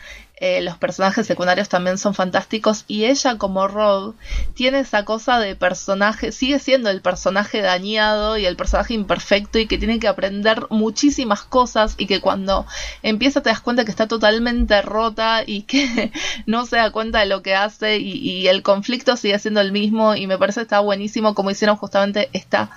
[0.41, 4.15] eh, los personajes secundarios también son fantásticos y ella como Rob
[4.53, 9.67] tiene esa cosa de personaje, sigue siendo el personaje dañado y el personaje imperfecto y
[9.67, 12.65] que tiene que aprender muchísimas cosas y que cuando
[13.03, 16.13] empieza te das cuenta que está totalmente rota y que
[16.45, 19.73] no se da cuenta de lo que hace y, y el conflicto sigue siendo el
[19.73, 22.69] mismo y me parece que está buenísimo como hicieron justamente esta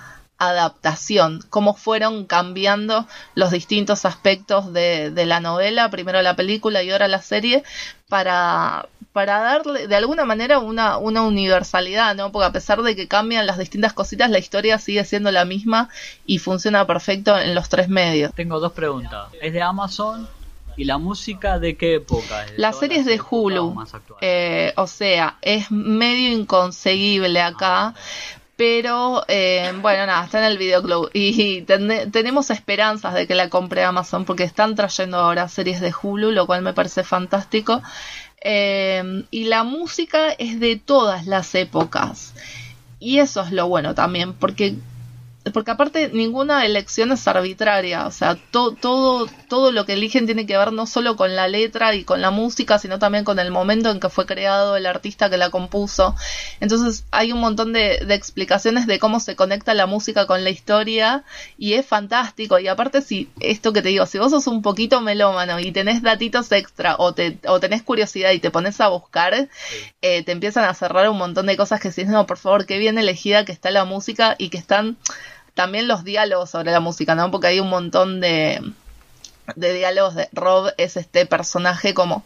[0.49, 7.07] adaptación, cómo fueron cambiando los distintos aspectos de, la novela, primero la película y ahora
[7.07, 7.63] la serie,
[8.09, 12.31] para, para darle de alguna manera una, una universalidad, ¿no?
[12.31, 15.89] Porque a pesar de que cambian las distintas cositas, la historia sigue siendo la misma
[16.25, 18.33] y funciona perfecto en los tres medios.
[18.33, 19.29] Tengo dos preguntas.
[19.41, 20.27] ¿Es de Amazon?
[20.75, 22.45] ¿Y la música de qué época?
[22.57, 23.75] La serie es de Hulu,
[24.21, 27.93] eh, o sea, es medio inconseguible acá,
[28.55, 33.83] pero eh, bueno, nada, está en el videoclub y tenemos esperanzas de que la compre
[33.83, 37.81] Amazon porque están trayendo ahora series de Hulu, lo cual me parece fantástico.
[38.41, 42.33] Eh, y la música es de todas las épocas.
[42.99, 44.75] Y eso es lo bueno también, porque
[45.51, 50.57] porque aparte ninguna elección es arbitraria, o sea, todo, todo lo que eligen tiene que
[50.57, 53.89] ver no solo con la letra y con la música, sino también con el momento
[53.91, 56.15] en que fue creado el artista que la compuso.
[56.61, 60.49] Entonces hay un montón de, de explicaciones de cómo se conecta la música con la
[60.49, 61.23] historia
[61.57, 62.57] y es fantástico.
[62.59, 66.01] Y aparte, si esto que te digo, si vos sos un poquito melómano y tenés
[66.01, 69.49] datitos extra o, te, o tenés curiosidad y te pones a buscar,
[70.01, 72.77] eh, te empiezan a cerrar un montón de cosas que si no, por favor, qué
[72.77, 74.97] bien elegida que está la música y que están
[75.53, 77.31] también los diálogos sobre la música, ¿no?
[77.31, 78.61] Porque hay un montón de,
[79.55, 82.23] de diálogos de Rob, es este personaje como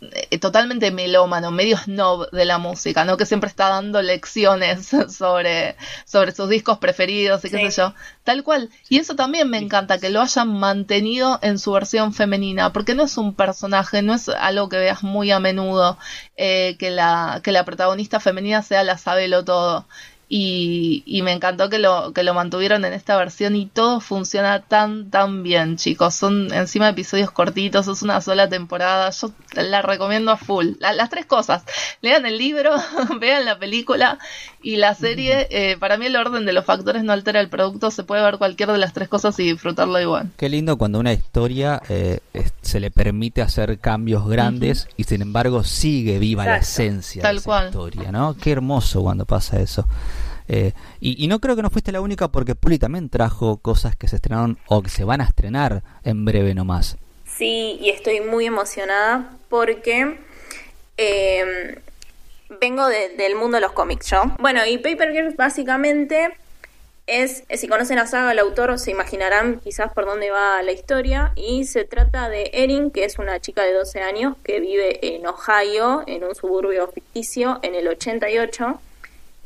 [0.00, 3.16] eh, totalmente melómano, medio snob de la música, ¿no?
[3.16, 7.94] Que siempre está dando lecciones sobre, sobre sus discos preferidos y qué sé yo.
[8.22, 8.70] Tal cual.
[8.88, 13.04] Y eso también me encanta, que lo hayan mantenido en su versión femenina, porque no
[13.04, 15.98] es un personaje, no es algo que veas muy a menudo,
[16.36, 19.84] eh, que, la, que la protagonista femenina sea la sabelo todo.
[20.30, 24.60] Y, y, me encantó que lo, que lo mantuvieron en esta versión y todo funciona
[24.60, 26.14] tan, tan bien, chicos.
[26.14, 29.08] Son encima episodios cortitos, es una sola temporada.
[29.10, 30.72] Yo la recomiendo a full.
[30.80, 31.64] las tres cosas.
[32.02, 32.74] Lean el libro,
[33.20, 34.18] vean la película
[34.62, 35.46] y la serie.
[35.50, 37.90] Eh, para mí el orden de los factores no altera el producto.
[37.90, 40.30] Se puede ver cualquiera de las tres cosas y disfrutarlo igual.
[40.36, 42.20] Qué lindo cuando una historia eh,
[42.62, 47.66] se le permite hacer cambios grandes y sin embargo sigue viva la esencia de esa
[47.66, 48.36] historia, ¿no?
[48.36, 49.86] Qué hermoso cuando pasa eso.
[50.48, 54.08] Eh, y, no creo que no fuiste la única porque Puli también trajo cosas que
[54.08, 56.96] se estrenaron o que se van a estrenar en breve nomás.
[57.26, 60.18] Sí, y estoy muy emocionada porque
[60.96, 61.74] em,
[62.48, 64.22] vengo del mundo de los cómics yo.
[64.38, 66.36] Bueno, y Paper Girls básicamente
[67.06, 71.32] es, si conocen la saga del autor se imaginarán quizás por dónde va la historia
[71.36, 75.26] y se trata de Erin, que es una chica de 12 años que vive en
[75.26, 78.80] Ohio, en un suburbio ficticio, en el 88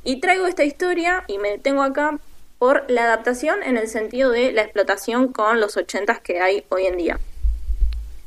[0.05, 2.19] y traigo esta historia y me detengo acá
[2.59, 6.87] por la adaptación en el sentido de la explotación con los ochentas que hay hoy
[6.87, 7.21] en día.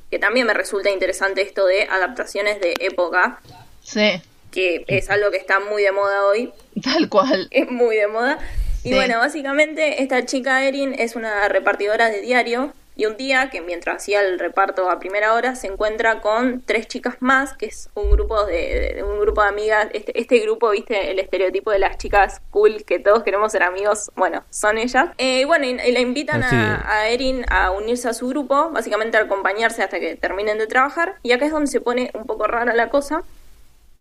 [0.10, 3.42] Que también me resulta interesante esto de adaptaciones de época.
[3.82, 4.22] Sí.
[4.56, 6.52] Que es algo que está muy de moda hoy.
[6.82, 7.48] Tal cual.
[7.52, 8.40] Es muy de moda.
[8.84, 8.96] Y Sí.
[8.96, 13.98] bueno, básicamente esta chica Erin es una repartidora de diario y un día que mientras
[13.98, 18.10] hacía el reparto a primera hora se encuentra con tres chicas más, que es un
[18.12, 21.98] grupo de, de- un grupo de amigas, este, este grupo, viste, el estereotipo de las
[21.98, 25.10] chicas cool que todos queremos ser amigos, bueno, son ellas.
[25.18, 28.70] Eh, bueno, y, y la invitan Ah, a, a Erin a unirse a su grupo,
[28.70, 32.26] básicamente a acompañarse hasta que terminen de trabajar, y acá es donde se pone un
[32.26, 33.24] poco rara la cosa,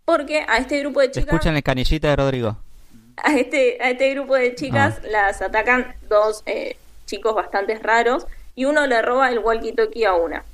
[0.05, 2.57] porque a este grupo de chicas Escuchan el canillita de Rodrigo.
[3.17, 5.07] a este, a este grupo de chicas Ah.
[5.11, 6.77] las atacan dos eh,
[7.07, 10.45] chicos bastante raros y uno le roba el walkie-talkie a una.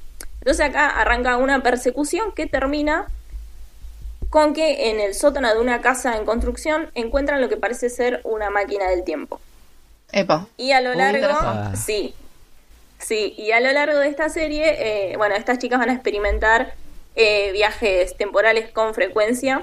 [0.41, 3.07] Entonces acá arranca una persecución que termina
[4.31, 8.21] con que en el sótano de una casa en construcción encuentran lo que parece ser
[8.25, 9.41] una máquina del tiempo.
[10.13, 10.47] Epa.
[10.57, 11.29] Y a lo largo,
[11.77, 12.15] sí,
[12.99, 16.75] sí, y a lo largo de esta serie, eh, bueno, estas chicas van a experimentar
[17.17, 19.63] eh, viajes temporales con frecuencia.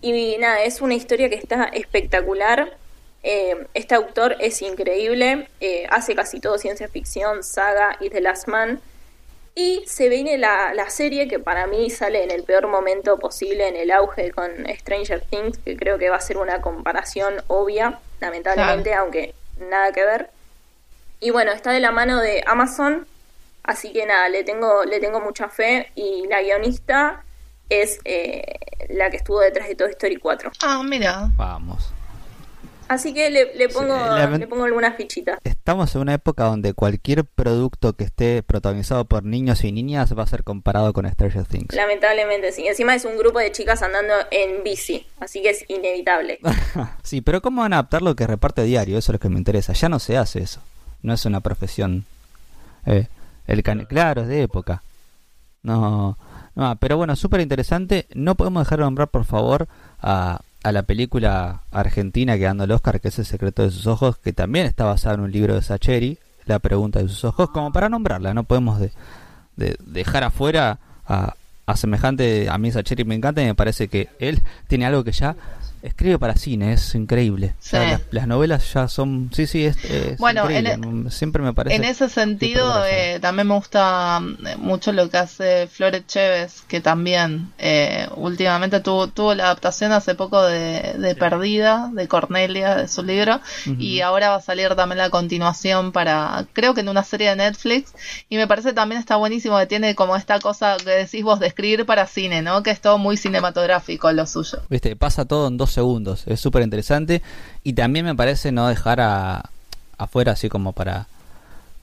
[0.00, 2.76] Y nada, es una historia que está espectacular.
[3.22, 8.48] Eh, este autor es increíble, eh, hace casi todo ciencia ficción, saga y The Last
[8.48, 8.80] Man.
[9.56, 13.66] Y se viene la, la serie que para mí sale en el peor momento posible,
[13.66, 17.98] en el auge con Stranger Things, que creo que va a ser una comparación obvia,
[18.20, 20.30] lamentablemente, aunque nada que ver.
[21.18, 23.08] Y bueno, está de la mano de Amazon,
[23.68, 27.22] así que nada, le tengo, le tengo mucha fe y la guionista
[27.68, 28.42] es eh,
[28.88, 30.50] la que estuvo detrás de Toy Story 4.
[30.64, 31.28] Ah, mira.
[31.36, 31.92] Vamos.
[32.88, 35.38] Así que le, le pongo, lament- le pongo algunas fichitas.
[35.44, 40.22] Estamos en una época donde cualquier producto que esté protagonizado por niños y niñas va
[40.22, 41.74] a ser comparado con Stranger Things.
[41.74, 42.66] Lamentablemente sí.
[42.66, 46.38] Encima es un grupo de chicas andando en bici, así que es inevitable.
[47.02, 48.96] sí, pero ¿cómo van a adaptar lo que reparte diario?
[48.96, 49.74] Eso es lo que me interesa.
[49.74, 50.62] Ya no se hace eso.
[51.02, 52.06] No es una profesión.
[52.86, 53.06] Eh,
[53.48, 54.82] el can- claro, es de época.
[55.62, 56.16] No,
[56.54, 58.06] no, pero bueno, súper interesante.
[58.14, 59.68] No podemos dejar de nombrar, por favor,
[60.00, 63.86] a, a la película argentina que ganó el Oscar, que es El secreto de sus
[63.86, 67.50] ojos, que también está basada en un libro de Sacheri, La pregunta de sus ojos,
[67.50, 68.32] como para nombrarla.
[68.34, 68.92] No podemos de-
[69.56, 71.34] de dejar afuera a,
[71.66, 72.48] a semejante.
[72.48, 75.34] A mí Sacheri me encanta y me parece que él tiene algo que ya
[75.82, 77.54] escribe para cine, es increíble.
[77.58, 77.90] O sea, Sí.
[77.90, 79.30] las, las novelas ya son.
[79.34, 80.66] Sí, sí, es, es Bueno, en
[81.06, 81.76] e- Siempre me parece.
[81.76, 86.80] En ese sentido, eh, también me gusta mm, mucho lo que hace Flores Chévez, que
[86.80, 92.88] también eh, últimamente tuvo, tuvo la adaptación hace poco de, de Perdida, de Cornelia, de
[92.88, 93.40] su libro,
[93.78, 97.36] y ahora va a salir también la continuación para, creo que en una serie de
[97.36, 97.92] Netflix,
[98.28, 101.46] y me parece también está buenísimo que tiene como esta cosa que decís vos de
[101.46, 102.62] escribir para cine, ¿no?
[102.62, 104.58] Que es todo muy cinematográfico lo suyo.
[104.68, 106.24] Viste, pasa todo en dos segundos.
[106.26, 107.22] Es súper interesante.
[107.64, 109.50] Y también me parece no dejar a,
[109.96, 111.06] afuera así como para,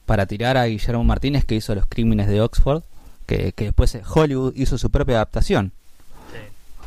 [0.05, 2.83] para tirar a Guillermo Martínez que hizo Los Crímenes de Oxford.
[3.25, 5.71] Que, que después Hollywood hizo su propia adaptación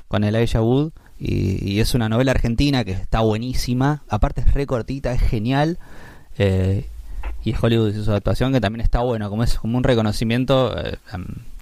[0.09, 0.93] con Elijah Wood.
[1.21, 4.03] Y, y es una novela argentina que está buenísima.
[4.09, 5.79] Aparte es re cortita, es genial.
[6.39, 6.87] Eh,
[7.45, 9.31] y Hollywood hizo su adaptación que también está bueno.
[9.31, 10.97] Como es como un reconocimiento eh,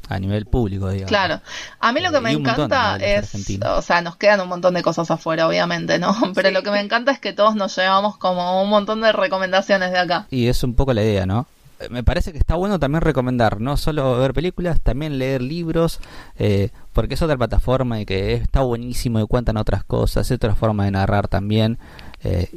[0.08, 1.08] a nivel público, digamos.
[1.08, 1.40] Claro.
[1.80, 3.32] A mí lo que Eh, me encanta es,
[3.64, 6.14] o sea, nos quedan un montón de cosas afuera, obviamente, ¿no?
[6.34, 6.54] Pero Sí.
[6.54, 9.98] lo que me encanta es que todos nos llevamos como un montón de recomendaciones de
[9.98, 10.26] acá.
[10.30, 11.46] Y es un poco la idea, ¿no?
[11.80, 16.00] Eh, Me parece que está bueno también recomendar, no solo ver películas, también leer libros,
[16.38, 20.54] eh, porque es otra plataforma y que está buenísimo y cuentan otras cosas, es otra
[20.54, 21.78] forma de narrar también.
[22.24, 22.48] eh,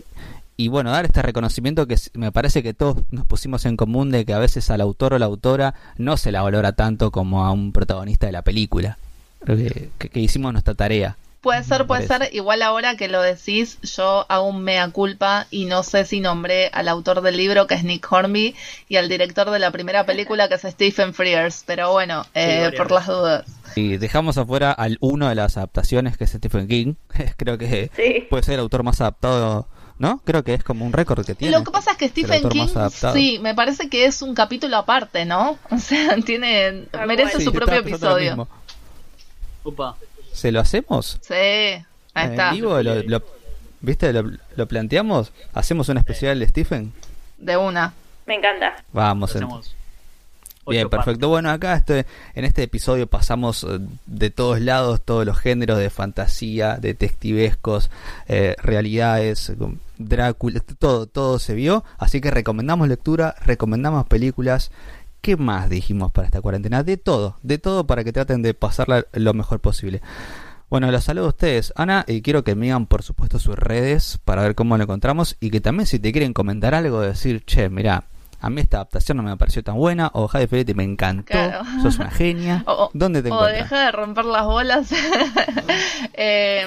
[0.61, 4.25] y bueno, dar este reconocimiento que me parece que todos nos pusimos en común de
[4.25, 7.51] que a veces al autor o la autora no se la valora tanto como a
[7.51, 8.97] un protagonista de la película.
[9.39, 11.15] Creo que, que- que hicimos nuestra tarea.
[11.39, 12.27] Puede ser, puede ser.
[12.33, 16.67] Igual ahora que lo decís, yo hago un mea culpa y no sé si nombré
[16.73, 18.53] al autor del libro, que es Nick Hornby,
[18.89, 21.63] y al director de la primera película, que es Stephen Frears.
[21.65, 23.45] Pero bueno, eh, por las dudas.
[23.77, 26.95] Y dejamos afuera al uno de las adaptaciones, que es Stephen King.
[27.37, 28.27] Creo que Sí.
[28.29, 29.65] puede ser el autor más adaptado,
[29.99, 30.19] ¿no?
[30.25, 31.55] Creo que es como un récord que tiene.
[31.55, 32.67] Lo que pasa es que Stephen King,
[33.13, 35.59] sí, me parece que es un capítulo aparte, ¿no?
[35.69, 38.47] O sea, tiene, merece su propio episodio.
[40.33, 41.19] ¿Se lo hacemos?
[41.21, 41.83] Sí, ahí
[42.15, 42.51] ¿En está.
[42.51, 42.81] vivo?
[42.81, 43.23] ¿Lo, lo-
[43.81, 44.11] ¿Viste?
[44.11, 44.23] Lo,
[44.55, 45.31] lo planteamos?
[45.53, 46.91] ¿Hacemos un especial de Stephen?
[47.37, 47.93] De una.
[48.25, 48.83] Me encanta.
[48.91, 49.31] Vamos.
[49.35, 49.75] ent- Hacemos
[50.69, 51.29] Bien, perfecto.
[51.29, 55.89] Bueno, acá este, en este episodio pasamos eh, de todos lados, todos los géneros de
[55.89, 57.89] fantasía, detectivescos,
[58.27, 59.51] eh, realidades,
[59.97, 61.83] Drácula, todo, todo se vio.
[61.97, 64.71] Así que recomendamos lectura, recomendamos películas.
[65.21, 66.83] ¿Qué más dijimos para esta cuarentena?
[66.83, 70.01] De todo, de todo para que traten de pasarla lo mejor posible.
[70.69, 74.19] Bueno, los saludo a ustedes, Ana, y quiero que me digan, por supuesto, sus redes
[74.23, 77.69] para ver cómo lo encontramos y que también si te quieren comentar algo, decir, che,
[77.69, 78.03] mira,
[78.39, 81.63] a mí esta adaptación no me pareció tan buena, o Jade me encantó, Claro.
[81.81, 82.63] sos una genia.
[82.67, 83.63] O, ¿Dónde te o encuentras?
[83.69, 84.89] deja de romper las bolas.
[86.21, 86.65] Eh,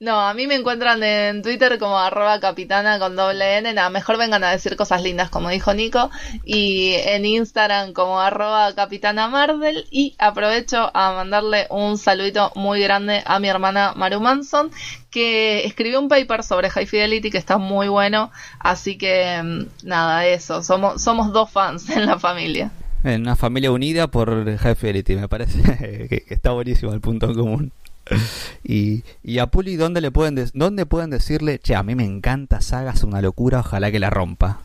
[0.00, 3.72] no, a mí me encuentran en Twitter como arroba capitana con doble N.
[3.72, 6.10] Nada, mejor vengan a decir cosas lindas, como dijo Nico.
[6.44, 9.30] Y en Instagram como arroba capitana.
[9.90, 14.70] Y aprovecho a mandarle un saludito muy grande a mi hermana Maru Manson,
[15.10, 18.30] que escribió un paper sobre High Fidelity que está muy bueno.
[18.58, 20.53] Así que mm, nada, eso.
[20.62, 22.70] Somos, somos dos fans en la familia.
[23.02, 25.62] En una familia unida por High Fidelity, me parece
[26.08, 27.72] que, está buenísimo el punto en común.
[28.62, 32.60] Y, y a Puli, ¿dónde, le pueden ¿dónde pueden decirle, che, a mí me encanta
[32.60, 34.60] Saga, es una locura, ojalá que la rompa?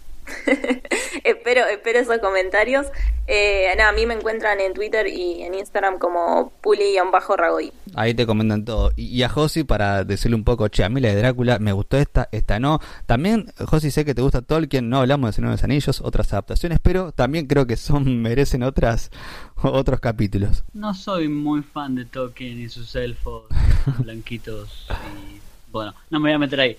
[1.24, 2.88] espero, espero esos comentarios.
[3.28, 7.72] Eh, nada, a mí me encuentran en Twitter y en Instagram como puli-ragoy.
[7.94, 8.92] Ahí te comentan todo.
[8.96, 11.98] Y, a Josi para decirle un poco, che, a mí la de Drácula me gustó
[11.98, 12.80] esta, esta no.
[13.06, 16.34] También, Josi, sé que te gusta Tolkien, no hablamos de Señor de los Anillos, otras
[16.34, 19.12] adaptaciones, pero también creo que son merecen otras
[19.62, 20.64] otros capítulos.
[20.74, 23.44] No soy muy fan de Tolkien y sus elfos
[24.00, 25.40] blanquitos y
[25.72, 26.78] bueno, no me voy a meter ahí.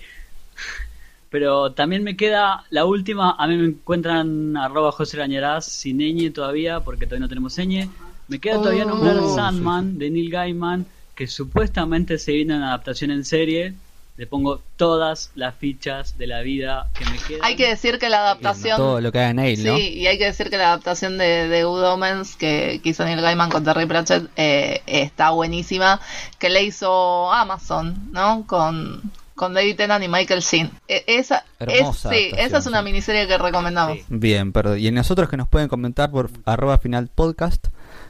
[1.31, 6.33] Pero también me queda la última, a mí me encuentran arroba José Rañeraz sin ñ
[6.33, 7.89] todavía, porque todavía no tenemos ñ.
[8.27, 13.11] Me queda todavía nombrar Oh, Sandman de Neil Gaiman, que supuestamente se viene una adaptación
[13.11, 13.73] en serie.
[14.17, 17.45] Le pongo todas las fichas de la vida que me quedan.
[17.45, 18.75] Hay que decir que la adaptación...
[18.75, 19.77] Todo lo que haga Neil, ¿no?
[19.77, 23.05] Sí, y hay que decir que la adaptación de, de Good Omens que, que hizo
[23.05, 26.01] Neil Gaiman con Terry Pratchett eh, está buenísima,
[26.39, 28.45] que le hizo Amazon, ¿no?
[28.45, 29.01] Con,
[29.35, 30.71] con David Tennant y Michael Sheen.
[30.87, 32.85] E- esa, es, Hermosa sí, adaptación, esa es una sí.
[32.85, 33.97] miniserie que recomendamos.
[33.97, 34.05] Sí.
[34.09, 34.79] Bien, perdón.
[34.79, 37.67] Y en nosotros que nos pueden comentar por arroba final podcast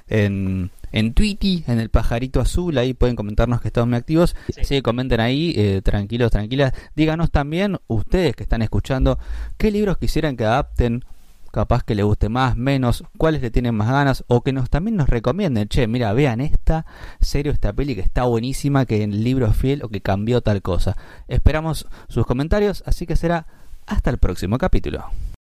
[0.07, 4.35] en, en Twitty, en el pajarito azul, ahí pueden comentarnos que estamos muy activos.
[4.53, 4.61] Sí.
[4.63, 6.73] Sí, comenten ahí, eh, tranquilos, tranquilas.
[6.95, 9.19] Díganos también, ustedes que están escuchando,
[9.57, 11.05] qué libros quisieran que adapten,
[11.51, 14.95] capaz que les guste más, menos, cuáles le tienen más ganas, o que nos también
[14.95, 16.85] nos recomienden, che, mira, vean esta
[17.19, 20.41] serie o esta peli que está buenísima, que el libro es fiel o que cambió
[20.41, 20.97] tal cosa.
[21.27, 23.45] Esperamos sus comentarios, así que será
[23.85, 25.05] hasta el próximo capítulo.